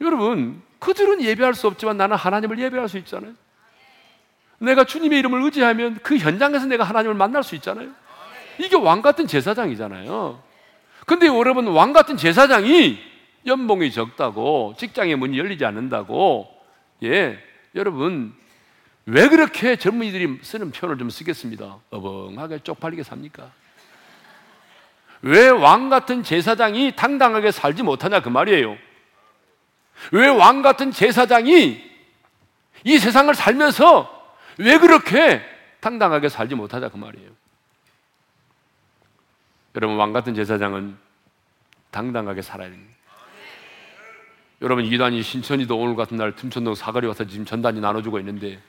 여러분, 0.00 0.62
그들은 0.78 1.20
예배할 1.20 1.54
수 1.54 1.66
없지만 1.66 1.96
나는 1.96 2.16
하나님을 2.16 2.60
예배할 2.60 2.88
수 2.88 2.98
있잖아요. 2.98 3.32
내가 4.58 4.84
주님의 4.84 5.18
이름을 5.18 5.42
의지하면 5.42 5.98
그 6.00 6.16
현장에서 6.16 6.66
내가 6.66 6.84
하나님을 6.84 7.16
만날 7.16 7.42
수 7.42 7.56
있잖아요. 7.56 7.88
이게 8.58 8.76
왕 8.76 9.02
같은 9.02 9.26
제사장이잖아요. 9.26 10.40
근데 11.06 11.26
여러분, 11.26 11.66
왕 11.66 11.92
같은 11.92 12.16
제사장이 12.16 13.11
연봉이 13.46 13.90
적다고, 13.90 14.74
직장의 14.78 15.16
문이 15.16 15.38
열리지 15.38 15.64
않는다고, 15.64 16.48
예, 17.02 17.38
여러분, 17.74 18.34
왜 19.06 19.28
그렇게 19.28 19.76
젊은이들이 19.76 20.40
쓰는 20.42 20.70
표현을 20.70 20.98
좀 20.98 21.10
쓰겠습니다. 21.10 21.78
어벙하게 21.90 22.60
쪽팔리게 22.60 23.02
삽니까? 23.02 23.50
왜 25.22 25.48
왕 25.50 25.88
같은 25.88 26.22
제사장이 26.22 26.94
당당하게 26.96 27.50
살지 27.52 27.82
못하냐 27.82 28.20
그 28.20 28.28
말이에요. 28.28 28.76
왜 30.12 30.28
왕 30.28 30.62
같은 30.62 30.90
제사장이 30.90 31.90
이 32.84 32.98
세상을 32.98 33.32
살면서 33.34 34.36
왜 34.58 34.78
그렇게 34.78 35.42
당당하게 35.80 36.28
살지 36.28 36.54
못하자 36.54 36.88
그 36.88 36.96
말이에요. 36.96 37.30
여러분 39.76 39.96
왕 39.96 40.12
같은 40.12 40.34
제사장은 40.34 40.96
당당하게 41.90 42.42
살아야 42.42 42.70
됩니다. 42.70 42.92
여러분 44.62 44.84
이단이 44.84 45.22
신천이도 45.24 45.76
오늘 45.76 45.96
같은 45.96 46.16
날 46.16 46.36
틈천동 46.36 46.76
사거리 46.76 47.08
와서 47.08 47.26
지금 47.26 47.44
전단지 47.44 47.80
나눠주고 47.80 48.20
있는데 48.20 48.60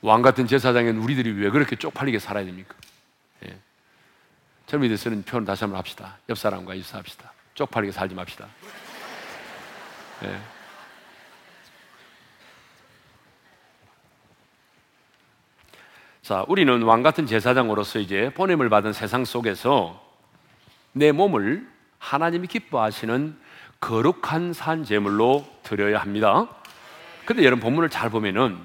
왕 0.00 0.22
같은 0.22 0.46
제사장은 0.46 0.98
우리들이 0.98 1.32
왜 1.32 1.50
그렇게 1.50 1.74
쪽팔리게 1.74 2.20
살아야 2.20 2.44
됩니까? 2.44 2.76
예. 3.46 3.58
젊은이들 4.66 4.96
쓰는 4.96 5.24
표현 5.24 5.44
다시 5.44 5.64
한번 5.64 5.78
합시다. 5.78 6.18
옆 6.28 6.38
사람과 6.38 6.74
인사합시다. 6.74 7.32
쪽팔리게 7.54 7.90
살지 7.90 8.14
맙시다. 8.14 8.46
예. 10.24 10.38
자, 16.22 16.44
우리는 16.48 16.80
왕 16.82 17.02
같은 17.02 17.26
제사장으로서 17.26 17.98
이제 17.98 18.30
보냄을 18.34 18.68
받은 18.68 18.92
세상 18.92 19.24
속에서 19.24 20.00
내 20.92 21.10
몸을 21.10 21.73
하나님이 22.04 22.48
기뻐하시는 22.48 23.34
거룩한 23.80 24.52
산 24.52 24.84
제물로 24.84 25.50
드려야 25.62 26.00
합니다. 26.00 26.46
근데 27.24 27.42
여러분 27.44 27.62
본문을 27.62 27.88
잘 27.88 28.10
보면은 28.10 28.58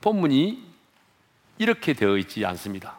본문이 0.00 0.66
이렇게 1.58 1.92
되어 1.92 2.16
있지 2.16 2.44
않습니다. 2.44 2.98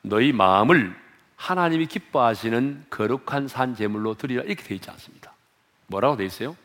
너희 0.00 0.32
마음을 0.32 0.98
하나님이 1.36 1.84
기뻐하시는 1.84 2.86
거룩한 2.88 3.46
산 3.46 3.74
제물로 3.74 4.14
드리라 4.14 4.42
이렇게 4.42 4.62
되어 4.62 4.74
있지 4.74 4.88
않습니다. 4.88 5.34
뭐라고 5.88 6.16
되어 6.16 6.26
있어요? 6.26 6.56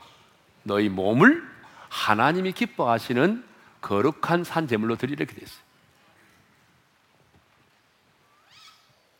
너희 0.64 0.88
몸을 0.88 1.44
하나님이 1.90 2.54
기뻐하시는 2.54 3.44
거룩한 3.82 4.46
산 4.46 4.68
제물로 4.68 4.96
드리라 4.96 5.24
이렇게 5.24 5.36
되어 5.36 5.44
있어요. 5.44 5.66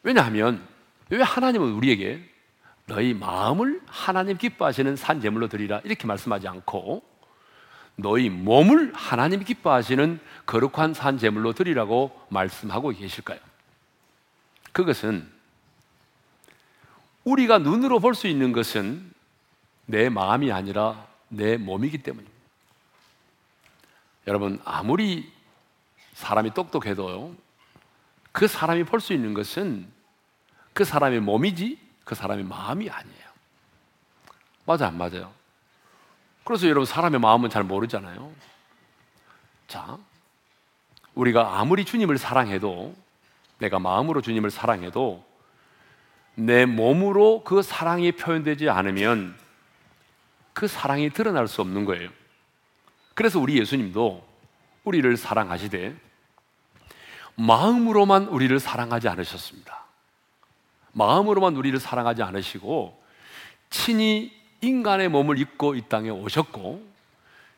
왜냐하면 0.04 0.65
왜 1.10 1.22
하나님은 1.22 1.74
우리에게 1.74 2.35
너희 2.88 3.13
마음을 3.13 3.82
하나님 3.88 4.38
기뻐하시는 4.38 4.95
산 4.95 5.19
제물로 5.21 5.48
드리라 5.48 5.82
이렇게 5.84 6.06
말씀하지 6.06 6.48
않고 6.48 7.04
너희 7.95 8.30
몸을 8.30 8.93
하나님 8.93 9.43
기뻐하시는 9.43 10.19
거룩한 10.45 10.93
산 10.93 11.17
제물로 11.17 11.54
드리라고 11.54 12.19
말씀하고 12.30 12.89
계실까요? 12.89 13.39
그것은 14.71 15.32
우리가 17.24 17.58
눈으로 17.58 18.00
볼 18.00 18.13
수 18.13 18.28
있는 18.28 18.52
것은 18.52 19.12
내 19.88 20.10
마음이 20.10 20.52
아니라 20.52 21.08
내 21.30 21.58
몸이기 21.58 22.00
때문입니다. 22.00 22.36
여러분, 24.28 24.60
아무리 24.65 25.32
사람이 26.13 26.54
똑똑해도요, 26.54 27.34
그 28.32 28.48
사람이 28.48 28.84
볼 28.84 29.00
수 29.00 29.13
있는 29.13 29.34
것은 29.34 29.88
그 30.74 30.84
사람의 30.84 31.21
몸이지 31.21 31.80
그 32.06 32.15
사람의 32.15 32.46
마음이 32.46 32.89
아니에요. 32.89 33.26
맞아, 34.65 34.88
안 34.88 34.98
맞아요? 34.98 35.34
그래서 36.46 36.68
여러분 36.68 36.86
사람의 36.86 37.20
마음은 37.20 37.50
잘 37.50 37.63
모르잖아요. 37.63 38.32
자, 39.68 39.98
우리가 41.15 41.60
아무리 41.60 41.84
주님을 41.84 42.18
사랑해도 42.18 42.96
내가 43.58 43.80
마음으로 43.80 44.22
주님을 44.22 44.52
사랑해도 44.52 45.26
내 46.36 46.65
몸으로 46.65 47.44
그 47.44 47.62
사랑이 47.62 48.12
표현되지 48.12 48.70
않으면 48.70 49.36
그 50.54 50.68
사랑이 50.68 51.10
드러날 51.10 51.48
수 51.48 51.62
없는 51.62 51.86
거예요. 51.86 52.10
그래서 53.13 53.39
우리 53.39 53.58
예수님도 53.58 54.26
우리를 54.84 55.18
사랑하시되 55.18 55.96
마음으로만 57.36 58.28
우리를 58.28 58.60
사랑하지 58.60 59.08
않으셨습니다. 59.10 59.85
마음으로만 60.95 61.55
우리를 61.58 61.77
사랑하지 61.79 62.23
않으시고 62.23 63.01
친히 63.69 64.31
인간의 64.62 65.10
몸을 65.10 65.38
입고 65.39 65.75
이 65.75 65.84
땅에 65.89 66.10
오셨고 66.10 66.81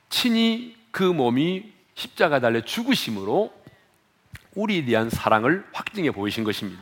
친히 0.10 0.76
그 0.92 1.04
몸이 1.04 1.72
십자가 1.94 2.40
달려 2.40 2.62
죽으심으로 2.62 3.54
우리에 4.56 4.86
대한 4.86 5.10
사랑을 5.10 5.66
확증해 5.72 6.12
보이신 6.12 6.44
것입니다. 6.44 6.82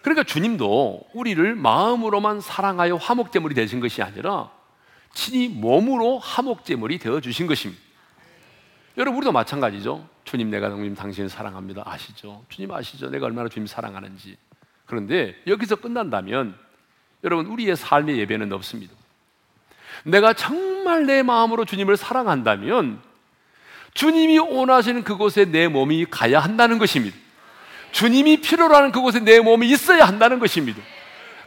그러니까 0.00 0.24
주님도 0.24 1.02
우리를 1.12 1.54
마음으로만 1.54 2.40
사랑하여 2.40 2.96
화목제물이 2.96 3.54
되신 3.54 3.80
것이 3.80 4.02
아니라 4.02 4.50
친히 5.12 5.48
몸으로 5.48 6.18
화목제물이 6.20 6.98
되어 6.98 7.20
주신 7.20 7.46
것입니다. 7.46 7.80
여러분 8.96 9.18
우리도 9.18 9.32
마찬가지죠. 9.32 10.08
주님 10.24 10.50
내가 10.50 10.70
주님 10.70 10.94
당신을 10.94 11.28
사랑합니다. 11.28 11.82
아시죠? 11.84 12.44
주님 12.48 12.72
아시죠? 12.72 13.10
내가 13.10 13.26
얼마나 13.26 13.48
주님 13.48 13.66
사랑하는지. 13.66 14.36
그런데 14.92 15.34
여기서 15.46 15.76
끝난다면 15.76 16.54
여러분 17.24 17.46
우리의 17.46 17.76
삶의 17.76 18.18
예배는 18.18 18.52
없습니다. 18.52 18.92
내가 20.04 20.34
정말 20.34 21.06
내 21.06 21.22
마음으로 21.22 21.64
주님을 21.64 21.96
사랑한다면 21.96 23.00
주님이 23.94 24.38
원하시는 24.38 25.02
그곳에 25.02 25.46
내 25.46 25.66
몸이 25.66 26.04
가야 26.10 26.40
한다는 26.40 26.76
것입니다. 26.76 27.16
주님이 27.92 28.42
필요로 28.42 28.76
하는 28.76 28.92
그곳에 28.92 29.20
내 29.20 29.40
몸이 29.40 29.70
있어야 29.70 30.04
한다는 30.04 30.38
것입니다. 30.38 30.82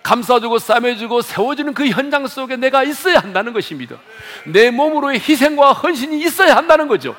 감싸주고 0.01 0.57
싸매주고 0.57 1.21
세워주는 1.21 1.75
그 1.75 1.85
현장 1.85 2.25
속에 2.25 2.55
내가 2.55 2.83
있어야 2.83 3.19
한다는 3.19 3.53
것입니다. 3.53 3.99
내 4.47 4.71
몸으로의 4.71 5.19
희생과 5.19 5.71
헌신이 5.73 6.19
있어야 6.21 6.55
한다는 6.55 6.87
거죠. 6.87 7.15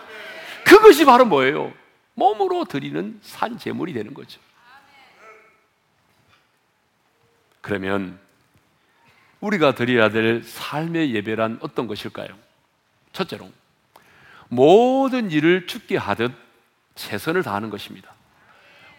그것이 0.65 1.05
바로 1.05 1.25
뭐예요? 1.25 1.73
몸으로 2.15 2.65
드리는 2.65 3.17
산 3.23 3.57
제물이 3.57 3.93
되는 3.93 4.13
거죠. 4.13 4.41
그러면 7.67 8.17
우리가 9.41 9.75
드려야 9.75 10.09
될 10.09 10.45
삶의 10.45 11.13
예배란 11.17 11.59
어떤 11.63 11.89
것일까요? 11.89 12.29
첫째로 13.13 13.51
모든 14.49 15.33
일을 15.33 15.67
죽게 15.67 15.97
하듯 15.97 16.31
최선을 16.95 17.43
다하는 17.43 17.69
것입니다. 17.69 18.09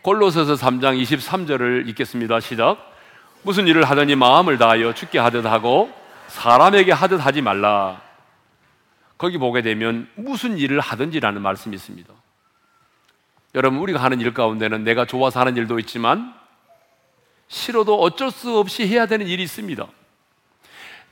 골로새서 0.01 0.55
3장 0.55 1.01
23절을 1.01 1.87
읽겠습니다. 1.87 2.41
시작. 2.41 2.77
무슨 3.41 3.67
일을 3.67 3.85
하더니 3.85 4.15
마음을 4.15 4.57
다하여 4.57 4.93
죽게 4.93 5.17
하듯 5.17 5.45
하고 5.45 5.89
사람에게 6.27 6.91
하듯 6.91 7.25
하지 7.25 7.41
말라. 7.41 8.01
거기 9.17 9.37
보게 9.37 9.61
되면 9.61 10.09
무슨 10.15 10.57
일을 10.57 10.81
하든지라는 10.81 11.41
말씀이 11.41 11.73
있습니다. 11.73 12.13
여러분 13.55 13.79
우리가 13.79 14.03
하는 14.03 14.19
일 14.19 14.33
가운데는 14.33 14.83
내가 14.83 15.05
좋아서 15.05 15.39
하는 15.39 15.55
일도 15.55 15.79
있지만 15.79 16.36
싫어도 17.47 17.99
어쩔 17.99 18.31
수 18.31 18.57
없이 18.57 18.87
해야 18.87 19.05
되는 19.05 19.27
일이 19.27 19.43
있습니다. 19.43 19.87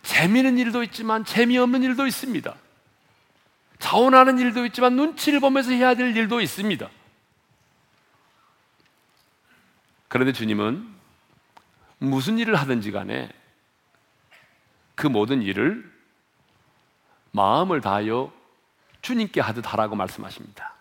재미있는 0.03 0.57
일도 0.57 0.83
있지만 0.83 1.25
재미없는 1.25 1.83
일도 1.83 2.05
있습니다. 2.05 2.55
자원하는 3.79 4.37
일도 4.39 4.65
있지만 4.67 4.95
눈치를 4.95 5.39
보면서 5.39 5.71
해야 5.71 5.95
될 5.95 6.15
일도 6.15 6.41
있습니다. 6.41 6.89
그런데 10.07 10.31
주님은 10.31 10.87
무슨 11.97 12.37
일을 12.37 12.55
하든지 12.55 12.91
간에 12.91 13.29
그 14.95 15.07
모든 15.07 15.41
일을 15.41 15.91
마음을 17.31 17.81
다하여 17.81 18.31
주님께 19.01 19.41
하듯 19.41 19.71
하라고 19.73 19.95
말씀하십니다. 19.95 20.73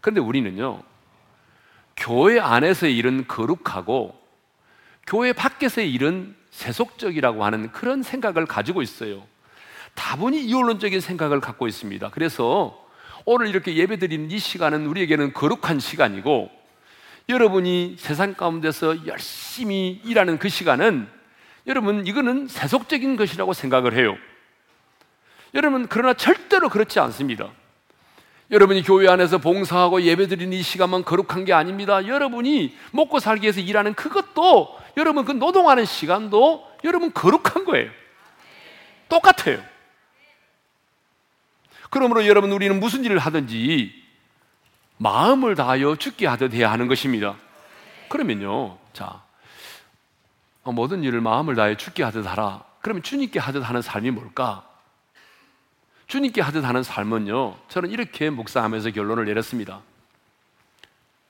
그런데 0.00 0.20
우리는요, 0.20 0.82
교회 1.96 2.40
안에서의 2.40 2.96
일은 2.96 3.26
거룩하고 3.26 4.23
교회 5.06 5.32
밖에서의 5.32 5.92
일은 5.92 6.34
세속적이라고 6.50 7.44
하는 7.44 7.72
그런 7.72 8.02
생각을 8.02 8.46
가지고 8.46 8.82
있어요. 8.82 9.26
다분히 9.94 10.44
이원론적인 10.44 11.00
생각을 11.00 11.40
갖고 11.40 11.68
있습니다. 11.68 12.10
그래서 12.10 12.80
오늘 13.24 13.48
이렇게 13.48 13.74
예배 13.74 13.98
드리는 13.98 14.30
이 14.30 14.38
시간은 14.38 14.86
우리에게는 14.86 15.32
거룩한 15.32 15.80
시간이고 15.80 16.50
여러분이 17.28 17.96
세상 17.98 18.34
가운데서 18.34 19.06
열심히 19.06 20.00
일하는 20.04 20.38
그 20.38 20.48
시간은 20.48 21.08
여러분 21.66 22.06
이거는 22.06 22.48
세속적인 22.48 23.16
것이라고 23.16 23.54
생각을 23.54 23.94
해요. 23.94 24.16
여러분 25.54 25.86
그러나 25.88 26.14
절대로 26.14 26.68
그렇지 26.68 27.00
않습니다. 27.00 27.50
여러분이 28.50 28.82
교회 28.82 29.08
안에서 29.08 29.38
봉사하고 29.38 30.02
예배드리는 30.02 30.52
이 30.52 30.62
시간만 30.62 31.04
거룩한 31.04 31.44
게 31.44 31.52
아닙니다. 31.52 32.06
여러분이 32.06 32.76
먹고 32.92 33.18
살기 33.18 33.44
위해서 33.44 33.60
일하는 33.60 33.94
그것도 33.94 34.78
여러분 34.96 35.24
그 35.24 35.32
노동하는 35.32 35.84
시간도 35.84 36.68
여러분 36.84 37.12
거룩한 37.12 37.64
거예요. 37.64 37.90
똑같아요. 39.08 39.62
그러므로 41.90 42.26
여러분 42.26 42.52
우리는 42.52 42.78
무슨 42.78 43.04
일을 43.04 43.18
하든지 43.18 43.92
마음을 44.98 45.54
다하여 45.54 45.96
죽게 45.96 46.26
하듯 46.26 46.52
해야 46.54 46.70
하는 46.70 46.86
것입니다. 46.86 47.36
그러면요, 48.08 48.78
자, 48.92 49.22
어, 50.62 50.72
모든 50.72 51.02
일을 51.02 51.20
마음을 51.20 51.54
다하여 51.54 51.76
죽게 51.76 52.02
하듯 52.02 52.26
하라. 52.26 52.64
그러면 52.80 53.02
주님께 53.02 53.38
하듯 53.38 53.68
하는 53.68 53.82
삶이 53.82 54.10
뭘까? 54.10 54.68
주님께 56.06 56.40
하듯 56.40 56.64
하는 56.64 56.82
삶은요, 56.82 57.56
저는 57.68 57.90
이렇게 57.90 58.30
묵상하면서 58.30 58.90
결론을 58.90 59.24
내렸습니다. 59.24 59.80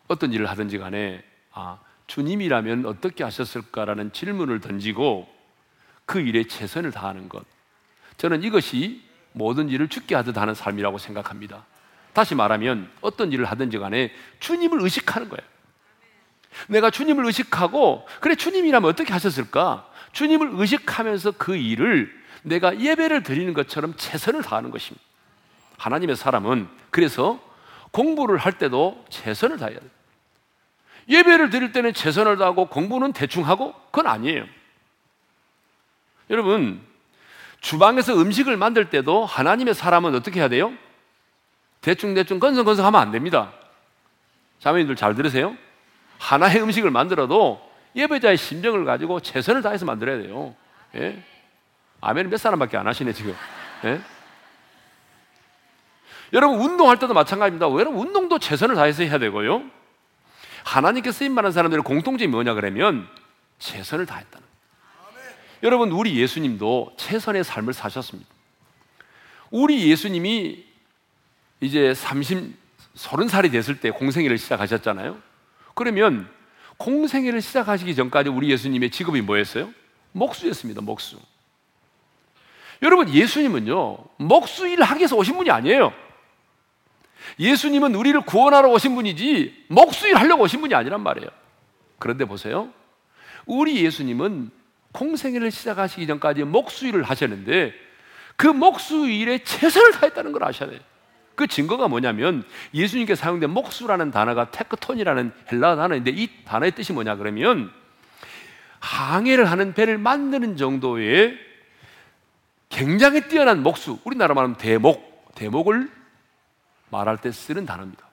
어떤 0.09 0.33
일을 0.33 0.49
하든지 0.51 0.79
간에, 0.79 1.25
아, 1.53 1.79
주님이라면 2.07 2.87
어떻게 2.87 3.25
하셨을까라는 3.25 4.13
질문을 4.13 4.61
던지고 4.61 5.29
그 6.07 6.21
일에 6.21 6.45
최선을 6.45 6.91
다하는 6.91 7.29
것. 7.29 7.45
저는 8.19 8.43
이것이 8.43 9.03
모든 9.33 9.69
일을 9.69 9.89
죽게 9.89 10.15
하듯 10.15 10.37
하는 10.37 10.55
삶이라고 10.55 10.99
생각합니다. 10.99 11.65
다시 12.13 12.35
말하면 12.35 12.91
어떤 13.01 13.33
일을 13.33 13.45
하든지 13.47 13.79
간에 13.79 14.13
주님을 14.41 14.81
의식하는 14.83 15.29
거예요. 15.29 15.43
내가 16.69 16.91
주님을 16.91 17.27
의식하고 17.27 18.07
그래 18.21 18.37
주님이라면 18.37 18.89
어떻게 18.89 19.13
하셨을까? 19.13 19.91
주님을 20.13 20.51
의식하면서 20.53 21.33
그 21.33 21.57
일을 21.57 22.24
내가 22.45 22.79
예배를 22.79 23.23
드리는 23.23 23.53
것처럼 23.55 23.95
최선을 23.97 24.43
다하는 24.43 24.71
것입니다. 24.71 25.05
하나님의 25.79 26.17
사람은 26.17 26.69
그래서 26.91 27.41
공부를 27.91 28.39
할 28.39 28.53
때도 28.53 29.05
최선을 29.09 29.59
다해야 29.59 29.79
돼요. 29.79 29.91
예배를 31.09 31.51
드릴 31.51 31.73
때는 31.73 31.93
최선을 31.93 32.37
다하고 32.37 32.67
공부는 32.67 33.13
대충 33.13 33.47
하고 33.47 33.75
그건 33.91 34.07
아니에요. 34.07 34.45
여러분, 36.31 36.81
주방에서 37.61 38.15
음식을 38.15 38.57
만들 38.57 38.91
때도 38.91 39.25
하나님의 39.25 39.75
사람은 39.75 40.15
어떻게 40.15 40.41
해야 40.41 40.49
돼요? 40.49 40.73
대충대충 41.81 42.41
건성건성 42.41 42.85
하면 42.87 43.01
안 43.01 43.11
됩니다. 43.11 43.53
자매님들 44.61 44.97
잘 44.97 45.15
들으세요? 45.15 45.57
하나의 46.19 46.63
음식을 46.63 46.91
만들어도 46.91 47.61
예배자의 47.97 48.37
심정을 48.37 48.85
가지고 48.85 49.21
최선을 49.21 49.63
다해서 49.63 49.85
만들어야 49.85 50.23
돼요. 50.23 50.55
예? 50.97 51.23
아멘은 52.05 52.31
몇 52.31 52.37
사람밖에 52.37 52.77
안 52.77 52.87
하시네, 52.87 53.15
지금. 53.15 53.35
예? 53.85 54.01
여러분, 56.35 56.61
운동할 56.61 56.99
때도 56.99 57.15
마찬가지입니다. 57.15 57.71
여러분, 57.71 57.99
운동도 57.99 58.39
최선을 58.39 58.75
다해서 58.75 59.03
해야 59.05 59.19
되고요. 59.19 59.65
하나님께 60.65 61.13
쓰임 61.13 61.35
받는 61.35 61.53
사람들의 61.53 61.83
공통점이 61.83 62.31
뭐냐 62.31 62.55
그러면 62.55 63.09
최선을 63.59 64.05
다했다는 64.05 64.47
거예요. 65.15 65.31
여러분, 65.63 65.93
우리 65.93 66.17
예수님도 66.17 66.95
최선의 66.99 67.43
삶을 67.43 67.73
사셨습니다. 67.73 68.29
우리 69.51 69.91
예수님이 69.91 70.63
이제 71.61 71.95
30, 71.95 72.55
30살이 72.97 73.51
됐을 73.51 73.81
때 73.81 73.91
공생애를 73.91 74.37
시작하셨잖아요. 74.37 75.17
그러면 75.75 76.29
공생애를 76.77 77.41
시작하시기 77.41 77.95
전까지 77.95 78.29
우리 78.29 78.51
예수님의 78.51 78.91
직업이 78.91 79.23
뭐였어요? 79.23 79.73
목수였습니다, 80.13 80.83
목수. 80.83 81.19
여러분, 82.83 83.09
예수님은요, 83.09 83.99
목수 84.17 84.67
일을 84.67 84.85
하기 84.85 85.01
위해서 85.01 85.17
오신 85.17 85.37
분이 85.37 85.51
아니에요. 85.51 85.93
예수님은 87.39 87.95
우리를 87.95 88.21
구원하러 88.23 88.69
오신 88.71 88.95
분이지, 88.95 89.67
목수 89.69 90.09
일 90.09 90.17
하려고 90.17 90.45
오신 90.45 90.61
분이 90.61 90.75
아니란 90.75 91.03
말이에요. 91.03 91.29
그런데 91.99 92.25
보세요. 92.25 92.69
우리 93.47 93.85
예수님은 93.85 94.51
공생애를 94.93 95.51
시작하시기 95.51 96.07
전까지 96.07 96.45
목수 96.45 96.87
일을 96.87 97.03
하셨는데, 97.03 97.75
그 98.37 98.47
목수 98.47 99.09
일에 99.09 99.39
최선을 99.39 99.93
다했다는 99.93 100.33
걸 100.33 100.45
아셔야 100.45 100.71
돼요. 100.71 100.81
그 101.35 101.47
증거가 101.47 101.89
뭐냐면 101.89 102.45
예수님께 102.73 103.15
사용된 103.15 103.51
목수라는 103.51 104.11
단어가 104.11 104.51
테크톤이라는 104.51 105.33
헬라 105.51 105.77
단어인데 105.77 106.13
이 106.13 106.29
단어의 106.45 106.73
뜻이 106.73 106.93
뭐냐 106.93 107.17
그러면 107.17 107.73
항해를 108.79 109.51
하는 109.51 109.75
배를 109.75 109.99
만드는 109.99 110.57
정도의 110.57 111.37
굉장히 112.75 113.21
뛰어난 113.29 113.63
목수, 113.63 114.01
우리나라 114.03 114.35
말하면 114.35 114.57
대목, 114.57 115.33
대목을 115.37 115.89
말할 116.91 117.19
때 117.19 117.31
쓰는 117.31 117.67
단어입니다. 117.67 118.05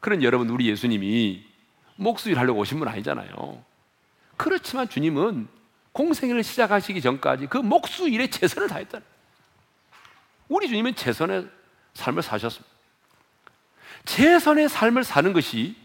그런 0.00 0.20
여러분, 0.24 0.50
우리 0.50 0.68
예수님이 0.68 1.46
목수일 1.94 2.36
하려고 2.36 2.58
오신 2.58 2.80
분 2.80 2.88
아니잖아요. 2.88 3.64
그렇지만 4.36 4.88
주님은 4.88 5.46
공생애를 5.92 6.42
시작하시기 6.42 7.00
전까지 7.00 7.46
그 7.46 7.58
목수 7.58 8.08
일에 8.08 8.26
최선을 8.26 8.68
다했다. 8.68 8.98
우리 10.48 10.66
주님은 10.66 10.96
최선의 10.96 11.48
삶을 11.94 12.24
사셨습니다. 12.24 12.74
최선의 14.06 14.68
삶을 14.68 15.04
사는 15.04 15.32
것이 15.32 15.76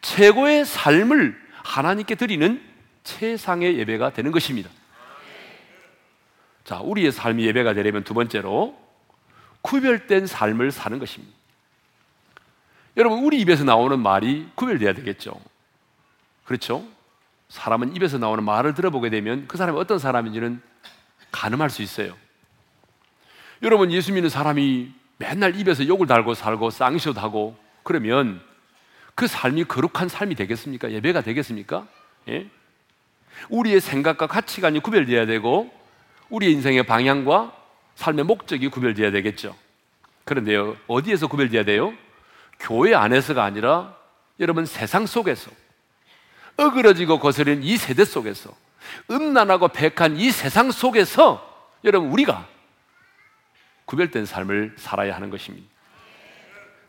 최고의 0.00 0.64
삶을 0.64 1.38
하나님께 1.52 2.14
드리는 2.14 2.62
최상의 3.04 3.78
예배가 3.78 4.14
되는 4.14 4.32
것입니다. 4.32 4.70
자, 6.72 6.80
우리의 6.80 7.12
삶이 7.12 7.44
예배가 7.44 7.74
되려면 7.74 8.02
두 8.02 8.14
번째로 8.14 8.74
구별된 9.60 10.26
삶을 10.26 10.70
사는 10.70 10.98
것입니다. 10.98 11.36
여러분, 12.96 13.18
우리 13.24 13.42
입에서 13.42 13.62
나오는 13.62 14.00
말이 14.00 14.48
구별돼야 14.54 14.94
되겠죠. 14.94 15.38
그렇죠? 16.46 16.82
사람은 17.50 17.94
입에서 17.94 18.16
나오는 18.16 18.42
말을 18.42 18.72
들어보게 18.72 19.10
되면 19.10 19.46
그 19.48 19.58
사람이 19.58 19.78
어떤 19.78 19.98
사람인지는 19.98 20.62
가늠할 21.30 21.68
수 21.68 21.82
있어요. 21.82 22.16
여러분, 23.62 23.92
예수 23.92 24.10
믿는 24.14 24.30
사람이 24.30 24.94
맨날 25.18 25.54
입에서 25.60 25.86
욕을 25.86 26.06
달고 26.06 26.32
살고 26.32 26.70
쌍시옷 26.70 27.18
하고 27.18 27.54
그러면 27.82 28.40
그 29.14 29.26
삶이 29.26 29.64
거룩한 29.64 30.08
삶이 30.08 30.36
되겠습니까? 30.36 30.90
예배가 30.90 31.20
되겠습니까? 31.20 31.86
예? 32.30 32.48
우리의 33.50 33.82
생각과 33.82 34.26
가치관이 34.26 34.80
구별되어야 34.80 35.26
되고 35.26 35.81
우리의 36.32 36.52
인생의 36.54 36.84
방향과 36.84 37.52
삶의 37.94 38.24
목적이 38.24 38.68
구별되어야 38.68 39.10
되겠죠. 39.10 39.54
그런데요, 40.24 40.76
어디에서 40.86 41.26
구별되어야 41.26 41.64
돼요? 41.64 41.92
교회 42.58 42.94
안에서가 42.94 43.44
아니라 43.44 43.94
여러분 44.40 44.64
세상 44.64 45.06
속에서 45.06 45.50
어그러지고 46.56 47.18
거스린 47.18 47.62
이 47.62 47.76
세대 47.76 48.04
속에서 48.04 48.54
음란하고 49.10 49.68
백한 49.68 50.16
이 50.16 50.30
세상 50.30 50.70
속에서 50.70 51.48
여러분 51.84 52.10
우리가 52.10 52.48
구별된 53.84 54.24
삶을 54.24 54.76
살아야 54.78 55.14
하는 55.14 55.28
것입니다. 55.28 55.66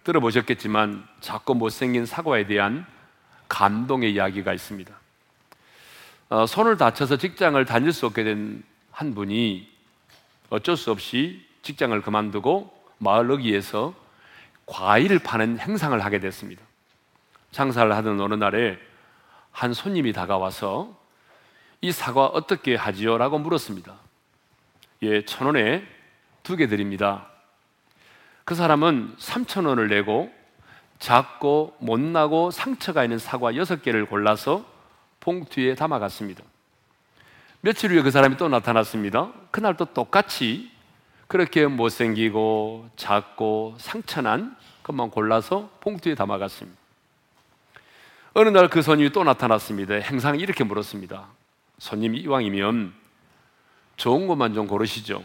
들어보셨겠지만 0.05 1.05
작고 1.19 1.53
못생긴 1.55 2.05
사과에 2.05 2.45
대한 2.45 2.85
감동의 3.49 4.13
이야기가 4.13 4.53
있습니다. 4.53 4.93
어, 6.29 6.45
손을 6.45 6.77
다쳐서 6.77 7.17
직장을 7.17 7.63
다닐 7.65 7.91
수 7.91 8.05
없게 8.05 8.23
된 8.23 8.63
한 8.93 9.15
분이 9.15 9.67
어쩔 10.49 10.77
수 10.77 10.91
없이 10.91 11.45
직장을 11.63 11.99
그만두고 12.01 12.71
마을 12.99 13.29
어귀에서 13.31 13.93
과일을 14.67 15.19
파는 15.19 15.59
행상을 15.59 15.99
하게 16.05 16.19
됐습니다. 16.19 16.61
장사를 17.51 17.93
하던 17.93 18.21
어느 18.21 18.35
날에 18.35 18.77
한 19.51 19.73
손님이 19.73 20.13
다가와서 20.13 20.97
이 21.81 21.91
사과 21.91 22.27
어떻게 22.27 22.75
하지요? 22.75 23.17
라고 23.17 23.39
물었습니다. 23.39 23.95
예, 25.01 25.25
천 25.25 25.47
원에 25.47 25.83
두 26.43 26.55
개 26.55 26.67
드립니다. 26.67 27.27
그 28.45 28.55
사람은 28.55 29.15
3천 29.17 29.65
원을 29.67 29.87
내고 29.87 30.31
작고 30.99 31.75
못나고 31.79 32.51
상처가 32.51 33.03
있는 33.03 33.17
사과 33.17 33.55
여섯 33.55 33.81
개를 33.81 34.05
골라서 34.05 34.65
봉투에 35.19 35.75
담아갔습니다. 35.75 36.43
며칠 37.65 37.91
후에 37.91 38.01
그 38.01 38.11
사람이 38.11 38.35
또 38.35 38.49
나타났습니다. 38.49 39.31
그날 39.49 39.77
또 39.77 39.85
똑같이 39.85 40.69
그렇게 41.29 41.65
못생기고 41.65 42.89
작고 42.97 43.75
상처난 43.77 44.57
것만 44.83 45.09
골라서 45.11 45.69
봉투에 45.79 46.13
담아갔습니다. 46.13 46.77
어느 48.33 48.49
날 48.49 48.67
그 48.67 48.81
손님이 48.81 49.11
또 49.13 49.23
나타났습니다. 49.23 49.93
행상이 49.95 50.39
이렇게 50.41 50.65
물었습니다. 50.65 51.25
손님이 51.77 52.17
이왕이면 52.19 52.93
좋은 53.95 54.27
것만 54.27 54.53
좀 54.53 54.67
고르시죠. 54.67 55.23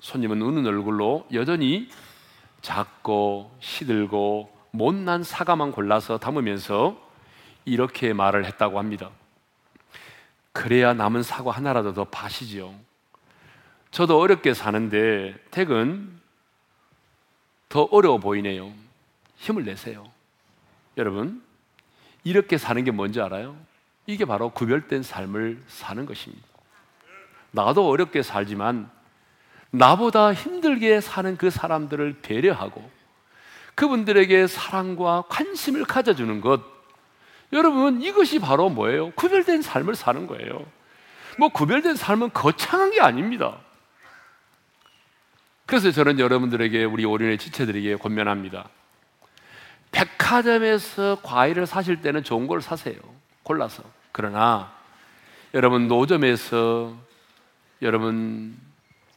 손님은 0.00 0.42
우는 0.42 0.66
얼굴로 0.66 1.28
여전히 1.34 1.88
작고 2.62 3.56
시들고 3.60 4.52
못난 4.72 5.22
사과만 5.22 5.70
골라서 5.70 6.18
담으면서 6.18 7.00
이렇게 7.64 8.12
말을 8.12 8.44
했다고 8.44 8.80
합니다. 8.80 9.10
그래야 10.52 10.94
남은 10.94 11.22
사과 11.22 11.50
하나라도 11.50 11.94
더 11.94 12.04
파시지요. 12.04 12.74
저도 13.90 14.18
어렵게 14.20 14.54
사는데 14.54 15.34
택은 15.50 16.20
더 17.68 17.88
어려워 17.90 18.18
보이네요. 18.18 18.72
힘을 19.36 19.64
내세요. 19.64 20.10
여러분, 20.96 21.42
이렇게 22.24 22.58
사는 22.58 22.82
게 22.84 22.90
뭔지 22.90 23.20
알아요? 23.20 23.56
이게 24.06 24.24
바로 24.24 24.50
구별된 24.50 25.02
삶을 25.02 25.62
사는 25.68 26.06
것입니다. 26.06 26.46
나도 27.50 27.88
어렵게 27.88 28.22
살지만 28.22 28.90
나보다 29.70 30.32
힘들게 30.34 31.00
사는 31.00 31.36
그 31.36 31.50
사람들을 31.50 32.20
배려하고 32.20 32.90
그분들에게 33.74 34.46
사랑과 34.46 35.24
관심을 35.28 35.84
가져주는 35.84 36.40
것. 36.40 36.71
여러분, 37.52 38.00
이것이 38.02 38.38
바로 38.38 38.68
뭐예요? 38.68 39.10
구별된 39.12 39.62
삶을 39.62 39.94
사는 39.94 40.26
거예요. 40.26 40.64
뭐, 41.38 41.48
구별된 41.50 41.96
삶은 41.96 42.32
거창한 42.32 42.90
게 42.92 43.00
아닙니다. 43.00 43.58
그래서 45.66 45.90
저는 45.90 46.18
여러분들에게, 46.18 46.84
우리 46.84 47.04
오륜의 47.04 47.38
지체들에게 47.38 47.96
권면합니다. 47.96 48.68
백화점에서 49.90 51.18
과일을 51.22 51.66
사실 51.66 52.00
때는 52.00 52.24
좋은 52.24 52.46
걸 52.46 52.62
사세요. 52.62 52.96
골라서. 53.42 53.82
그러나, 54.12 54.72
여러분, 55.54 55.88
노점에서 55.88 56.96
여러분 57.82 58.56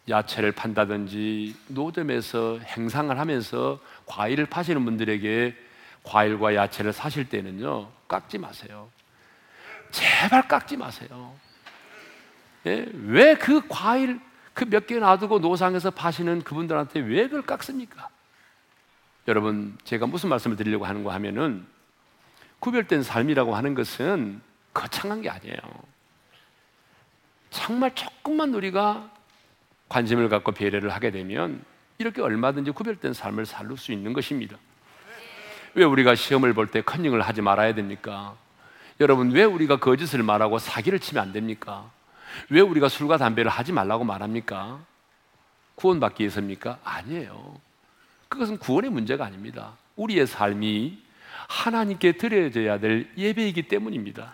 야채를 0.09 0.51
판다든지 0.51 1.55
노점에서 1.67 2.59
행상을 2.59 3.17
하면서 3.17 3.79
과일을 4.07 4.47
파시는 4.47 4.83
분들에게 4.83 5.55
과일과 6.03 6.55
야채를 6.55 6.91
사실 6.91 7.29
때는요 7.29 7.87
깎지 8.07 8.37
마세요. 8.37 8.89
제발 9.91 10.47
깎지 10.47 10.77
마세요. 10.77 11.35
예? 12.65 12.85
왜그 12.93 13.67
과일 13.67 14.19
그 14.53 14.65
몇 14.65 14.87
개 14.87 14.97
놔두고 14.97 15.39
노상에서 15.39 15.91
파시는 15.91 16.43
그분들한테 16.43 17.01
왜 17.01 17.23
그걸 17.23 17.41
깎습니까? 17.41 18.09
여러분 19.27 19.77
제가 19.83 20.07
무슨 20.07 20.29
말씀을 20.29 20.55
드리려고 20.55 20.85
하는 20.85 21.03
거 21.03 21.11
하면은 21.11 21.65
구별된 22.59 23.03
삶이라고 23.03 23.55
하는 23.55 23.75
것은 23.75 24.41
거창한 24.73 25.21
게 25.21 25.29
아니에요. 25.29 25.57
정말 27.49 27.93
조금만 27.95 28.53
우리가 28.53 29.09
관심을 29.89 30.29
갖고 30.29 30.51
배려를 30.51 30.89
하게 30.89 31.11
되면 31.11 31.63
이렇게 31.97 32.21
얼마든지 32.21 32.71
구별된 32.71 33.13
삶을 33.13 33.45
살수 33.45 33.91
있는 33.91 34.13
것입니다. 34.13 34.57
왜 35.75 35.83
우리가 35.83 36.15
시험을 36.15 36.53
볼 36.53 36.67
때 36.67 36.81
컨닝을 36.81 37.21
하지 37.21 37.41
말아야 37.41 37.75
됩니까? 37.75 38.35
여러분, 39.01 39.31
왜 39.31 39.43
우리가 39.43 39.77
거짓을 39.77 40.23
말하고 40.23 40.57
사기를 40.57 40.99
치면 40.99 41.21
안 41.21 41.33
됩니까? 41.33 41.91
왜 42.49 42.61
우리가 42.61 42.89
술과 42.89 43.17
담배를 43.17 43.51
하지 43.51 43.73
말라고 43.73 44.05
말합니까? 44.05 44.79
구원받기 45.75 46.23
위해서입니까? 46.23 46.79
아니에요. 46.83 47.59
그것은 48.29 48.57
구원의 48.57 48.89
문제가 48.89 49.25
아닙니다. 49.25 49.73
우리의 49.97 50.27
삶이 50.27 50.97
하나님께 51.47 52.13
드려져야 52.13 52.79
될 52.79 53.09
예배이기 53.17 53.63
때문입니다. 53.63 54.33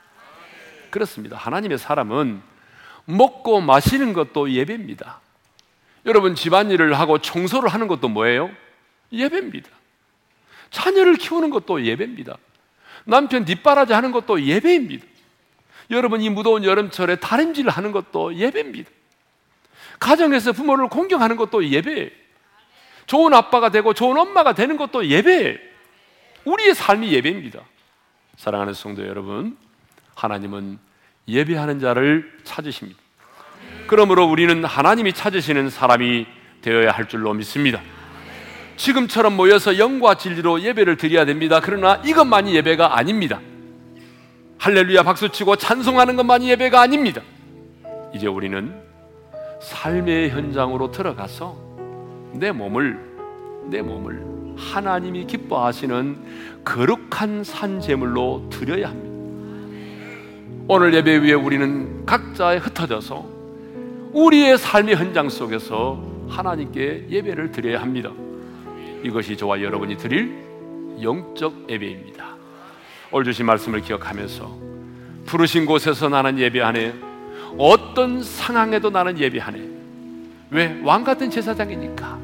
그렇습니다. 0.91 1.37
하나님의 1.37 1.79
사람은 1.79 2.41
먹고 3.05 3.61
마시는 3.61 4.13
것도 4.13 4.51
예배입니다. 4.51 5.19
여러분 6.05 6.35
집안일을 6.35 6.93
하고 6.99 7.17
청소를 7.19 7.69
하는 7.69 7.87
것도 7.87 8.07
뭐예요? 8.09 8.49
예배입니다. 9.11 9.69
자녀를 10.71 11.15
키우는 11.17 11.49
것도 11.49 11.85
예배입니다. 11.85 12.37
남편 13.05 13.45
뒷바라지 13.45 13.93
하는 13.93 14.11
것도 14.11 14.41
예배입니다. 14.41 15.05
여러분 15.91 16.21
이 16.21 16.29
무더운 16.29 16.63
여름철에 16.63 17.17
다림질 17.17 17.69
하는 17.69 17.91
것도 17.91 18.35
예배입니다. 18.35 18.89
가정에서 19.99 20.53
부모를 20.53 20.87
공경하는 20.87 21.35
것도 21.35 21.67
예배예요. 21.67 22.09
좋은 23.05 23.33
아빠가 23.33 23.69
되고 23.69 23.93
좋은 23.93 24.17
엄마가 24.17 24.53
되는 24.53 24.77
것도 24.77 25.07
예배예요. 25.07 25.57
우리의 26.45 26.73
삶이 26.73 27.11
예배입니다. 27.11 27.59
사랑하는 28.37 28.73
성도 28.73 29.05
여러분, 29.05 29.57
하나님은 30.15 30.79
예배하는 31.27 31.79
자를 31.79 32.39
찾으십니다. 32.43 32.99
그러므로 33.87 34.25
우리는 34.25 34.63
하나님이 34.63 35.13
찾으시는 35.13 35.69
사람이 35.69 36.25
되어야 36.61 36.91
할 36.91 37.07
줄로 37.07 37.33
믿습니다. 37.33 37.81
지금처럼 38.81 39.37
모여서 39.37 39.77
영과 39.77 40.15
진리로 40.15 40.59
예배를 40.59 40.97
드려야 40.97 41.23
됩니다. 41.23 41.59
그러나 41.61 42.01
이것만이 42.03 42.55
예배가 42.55 42.97
아닙니다. 42.97 43.39
할렐루야 44.57 45.03
박수치고 45.03 45.57
찬송하는 45.57 46.15
것만이 46.15 46.49
예배가 46.49 46.81
아닙니다. 46.81 47.21
이제 48.11 48.25
우리는 48.25 48.73
삶의 49.61 50.31
현장으로 50.31 50.89
들어가서 50.89 51.55
내 52.33 52.51
몸을 52.51 52.99
내 53.69 53.83
몸을 53.83 54.55
하나님이 54.57 55.27
기뻐하시는 55.27 56.63
거룩한 56.65 57.43
산제물로 57.43 58.49
드려야 58.49 58.89
합니다. 58.89 59.11
오늘 60.67 60.95
예배 60.95 61.17
위에 61.17 61.33
우리는 61.33 62.03
각자에 62.07 62.57
흩어져서 62.57 63.29
우리의 64.13 64.57
삶의 64.57 64.95
현장 64.95 65.29
속에서 65.29 66.03
하나님께 66.29 67.05
예배를 67.11 67.51
드려야 67.51 67.79
합니다. 67.79 68.11
이것이 69.03 69.35
저와 69.37 69.61
여러분이 69.61 69.97
드릴 69.97 70.31
영적 71.01 71.69
예배입니다. 71.69 72.35
오늘 73.11 73.25
주신 73.25 73.45
말씀을 73.45 73.81
기억하면서 73.81 74.71
부르신 75.25 75.65
곳에서 75.65 76.09
나는 76.09 76.37
예배하네. 76.39 76.93
어떤 77.57 78.23
상황에도 78.23 78.89
나는 78.89 79.17
예배하네. 79.19 79.61
왜? 80.51 80.79
왕 80.83 81.03
같은 81.03 81.29
제사장이니까. 81.29 82.19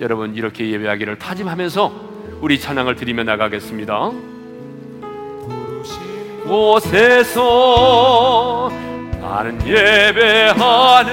여러분 0.00 0.34
이렇게 0.34 0.70
예배하기를 0.70 1.18
다짐하면서 1.18 2.06
우리 2.40 2.60
찬양을 2.60 2.96
드리며 2.96 3.24
나가겠습니다. 3.24 4.12
곳에서 6.44 7.50
나는 9.20 9.58
예배하네 9.66 11.06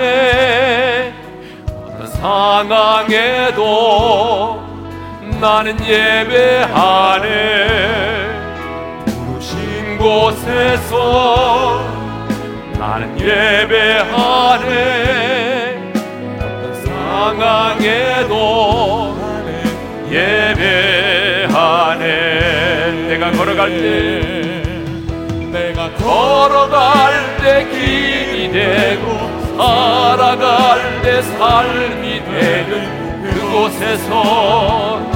어떤 1.66 2.08
상황에도 2.08 3.64
나는 5.40 5.78
예배하네. 5.86 7.28
부르신 9.06 9.98
곳에서 9.98 11.82
나는 12.80 13.20
예배하네. 13.20 14.64
어떤 16.38 16.76
상황에도 16.86 18.34
예배하네. 20.10 22.04
내가 23.10 23.32
걸어갈 23.32 23.70
때 23.70 24.44
내가 25.52 25.92
걸어갈 25.94 27.38
때 27.38 27.68
길이 27.70 28.52
되고 28.52 29.34
살아갈 29.58 31.02
때 31.04 31.22
삶이 31.22 32.24
되는 32.26 33.24
그곳에서 33.24 35.13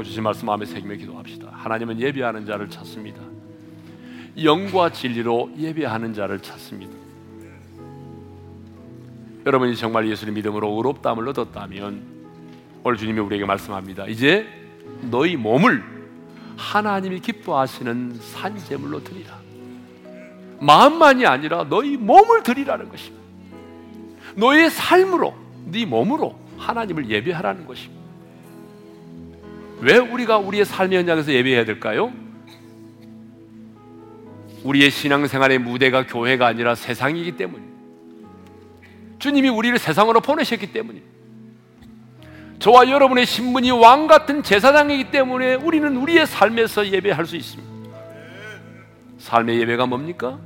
감고 0.00 0.04
주신 0.04 0.22
말씀 0.22 0.46
마음에 0.46 0.64
새기며 0.66 0.96
기도합시다 0.96 1.48
하나님은 1.52 2.00
예배하는 2.00 2.46
자를 2.46 2.68
찾습니다 2.68 3.20
영과 4.42 4.90
진리로 4.90 5.50
예배하는 5.56 6.14
자를 6.14 6.40
찾습니다 6.40 6.92
여러분이 9.46 9.76
정말 9.76 10.08
예수를 10.08 10.32
믿음으로 10.34 10.68
의롭다함을 10.76 11.28
얻었다면 11.28 12.20
오늘 12.82 12.96
주님이 12.98 13.20
우리에게 13.20 13.44
말씀합니다. 13.46 14.06
이제 14.06 14.46
너희 15.10 15.36
몸을 15.36 15.82
하나님이 16.58 17.20
기뻐하시는 17.20 18.16
산제물로 18.20 19.02
드리라. 19.02 19.38
마음만이 20.60 21.24
아니라 21.24 21.64
너희 21.64 21.96
몸을 21.96 22.42
드리라는 22.42 22.90
것입니다. 22.90 23.24
너의 24.36 24.70
삶으로, 24.70 25.34
네 25.64 25.86
몸으로 25.86 26.38
하나님을 26.58 27.08
예배하라는 27.08 27.66
것입니다. 27.66 27.99
왜 29.80 29.96
우리가 29.96 30.38
우리의 30.38 30.64
삶의 30.64 30.98
현장에서 30.98 31.32
예배해야 31.32 31.64
될까요? 31.64 32.12
우리의 34.62 34.90
신앙생활의 34.90 35.58
무대가 35.58 36.06
교회가 36.06 36.46
아니라 36.46 36.74
세상이기 36.74 37.32
때문입니다. 37.32 37.70
주님이 39.18 39.48
우리를 39.48 39.78
세상으로 39.78 40.20
보내셨기 40.20 40.72
때문입니다. 40.72 41.08
저와 42.58 42.90
여러분의 42.90 43.24
신분이 43.24 43.70
왕 43.70 44.06
같은 44.06 44.42
제사장이기 44.42 45.10
때문에 45.10 45.54
우리는 45.54 45.96
우리의 45.96 46.26
삶에서 46.26 46.88
예배할 46.88 47.24
수 47.24 47.36
있습니다. 47.36 47.70
삶의 49.18 49.60
예배가 49.60 49.86
뭡니까? 49.86 50.38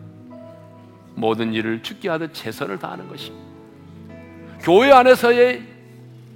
모든 1.16 1.53
일을 1.53 1.82
죽게 1.82 2.09
하듯 2.09 2.35
최선을 2.35 2.78
다하는 2.78 3.09
것입니다. 3.09 3.45
교회 4.61 4.93
안에서의 4.93 5.62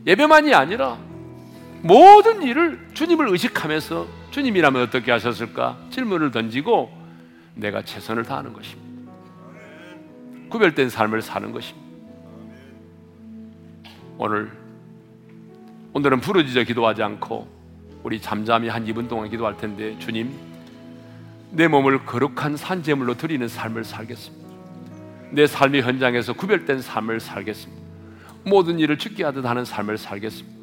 예배만이 0.07 0.53
아니라 0.53 0.99
모든 1.83 2.43
일을 2.43 2.89
주님을 2.95 3.29
의식하면서 3.29 4.07
주님이라면 4.31 4.83
어떻게 4.83 5.13
하셨을까 5.13 5.79
질문을 5.91 6.31
던지고 6.31 6.91
내가 7.55 7.83
최선을 7.83 8.25
다하는 8.25 8.53
것입니다. 8.53 8.89
구별된 10.49 10.91
삶을 10.91 11.23
사는 11.23 11.53
것입니다. 11.53 11.89
오늘 14.17 14.51
오늘은 15.93 16.21
부르짖어 16.21 16.65
기도하지 16.65 17.03
않고 17.03 17.47
우리 18.03 18.21
잠잠히 18.21 18.69
한 18.69 18.85
2분 18.85 19.09
동안 19.09 19.29
기도할 19.29 19.57
텐데 19.57 19.99
주님 19.99 20.33
내 21.51 21.67
몸을 21.69 22.05
거룩한 22.05 22.57
산제물로 22.57 23.15
드리는 23.17 23.47
삶을 23.47 23.85
살겠습니다. 23.85 24.49
내 25.31 25.47
삶의 25.47 25.83
현장에서 25.83 26.33
구별된 26.33 26.81
삶을 26.81 27.21
살겠습니다. 27.21 27.83
모든 28.45 28.79
일을 28.79 28.99
죽게 28.99 29.25
하듯 29.25 29.45
하는 29.45 29.65
삶을 29.65 29.99
살겠습니다. 29.99 30.58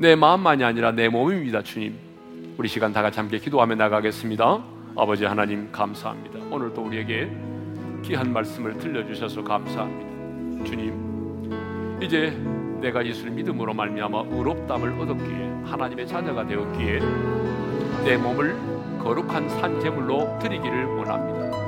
내 0.00 0.14
마음만이 0.14 0.62
아니라 0.62 0.92
내 0.92 1.08
몸입니다, 1.08 1.62
주님. 1.62 1.98
우리 2.56 2.68
시간 2.68 2.92
다 2.92 3.02
같이 3.02 3.18
함께 3.18 3.36
기도하며 3.38 3.74
나가겠습니다. 3.74 4.62
아버지 4.96 5.24
하나님 5.24 5.72
감사합니다. 5.72 6.38
오늘도 6.52 6.82
우리에게 6.82 7.28
귀한 8.04 8.32
말씀을 8.32 8.78
들려주셔서 8.78 9.42
감사합니다. 9.42 10.64
주님, 10.64 11.98
이제 12.00 12.30
내가 12.80 13.04
예수를 13.04 13.32
믿음으로 13.32 13.74
말미암아 13.74 14.26
의롭담을 14.30 15.00
얻었기에 15.00 15.62
하나님의 15.64 16.06
자녀가 16.06 16.46
되었기에 16.46 17.00
내 18.04 18.16
몸을 18.16 18.54
거룩한 19.02 19.48
산제물로 19.48 20.38
드리기를 20.38 20.84
원합니다. 20.84 21.58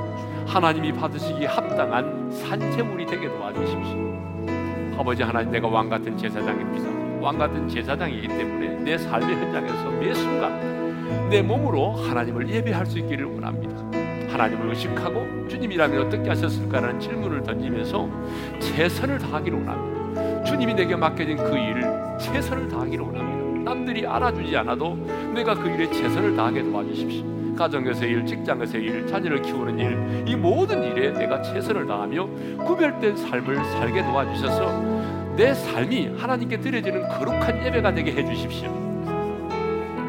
하나님이 0.47 0.93
받으시기 0.93 1.43
합당한 1.43 2.31
산제물이 2.31 3.07
되게 3.07 3.27
도와주십시오. 3.27 4.95
아버지 4.97 5.21
하나님 5.21 5.51
내가 5.51 5.67
왕 5.67 5.89
같은 5.89 6.17
제사장입니다. 6.17 7.00
왕 7.21 7.37
같은 7.37 7.69
제사장이기 7.69 8.27
때문에 8.27 8.69
내 8.83 8.97
삶의 8.97 9.35
현장에서 9.35 9.91
매 9.91 10.11
순간 10.13 11.29
내 11.29 11.41
몸으로 11.41 11.91
하나님을 11.91 12.49
예배할 12.49 12.85
수 12.87 12.97
있기를 12.97 13.25
원합니다. 13.25 13.75
하나님을 14.31 14.69
의식하고 14.69 15.47
주님이라면 15.47 16.07
어떻게 16.07 16.27
하셨을까라는 16.29 16.99
질문을 16.99 17.43
던지면서 17.43 18.09
최선을 18.59 19.19
다하기를 19.19 19.59
원합니다. 19.59 20.43
주님이 20.45 20.73
내게 20.73 20.95
맡겨진 20.95 21.37
그 21.37 21.55
일을 21.55 21.83
최선을 22.19 22.67
다하기를 22.69 23.05
원합니다. 23.05 23.71
남들이 23.71 24.07
알아주지 24.07 24.57
않아도 24.57 24.95
내가 25.35 25.53
그 25.53 25.69
일에 25.69 25.89
최선을 25.91 26.35
다하게 26.35 26.63
도와주십시오. 26.63 27.55
가정에서의 27.55 28.11
일, 28.11 28.25
직장에서의 28.25 28.83
일, 28.83 29.07
자녀를 29.07 29.41
키우는 29.43 29.77
일, 29.77 30.27
이 30.27 30.35
모든 30.35 30.83
일에 30.83 31.11
내가 31.11 31.41
최선을 31.43 31.85
다하며 31.85 32.27
구별된 32.65 33.15
삶을 33.15 33.55
살게 33.55 34.01
도와주셔서 34.03 35.00
내 35.35 35.53
삶이 35.53 36.11
하나님께 36.17 36.59
드려지는 36.59 37.07
거룩한 37.07 37.65
예배가 37.65 37.93
되게 37.93 38.11
해주십시오. 38.11 38.91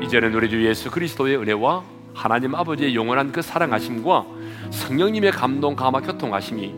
이제는 0.03 0.35
우리 0.35 0.51
주 0.51 0.65
예수 0.67 0.91
그리스도의 0.91 1.37
은혜와 1.39 1.85
하나님 2.13 2.55
아버지의 2.55 2.95
영원한 2.95 3.33
그 3.33 3.41
사랑하심과 3.41 4.27
성령님의 4.71 5.33
감동 5.33 5.77
감화 5.77 6.01
교통하심이 6.01 6.75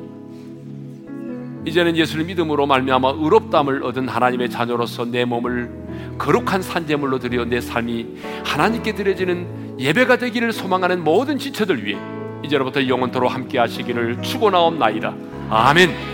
이제는 1.66 1.96
예수를 1.96 2.24
믿음으로 2.26 2.66
말미암아 2.66 3.14
의롭담을 3.16 3.82
얻은 3.84 4.08
하나님의 4.08 4.50
자녀로서 4.50 5.06
내 5.06 5.24
몸을 5.24 5.70
거룩한 6.18 6.60
산재물로 6.60 7.18
드려 7.18 7.44
내 7.44 7.60
삶이 7.60 8.06
하나님께 8.44 8.94
드려지는 8.94 9.78
예배가 9.80 10.16
되기를 10.18 10.52
소망하는 10.52 11.02
모든 11.02 11.38
지체들 11.38 11.84
위해 11.84 11.98
이제로부터 12.44 12.86
영원토로 12.86 13.26
함께 13.28 13.58
하시기를 13.58 14.20
축원하옵나이다. 14.20 15.14
아멘. 15.48 16.13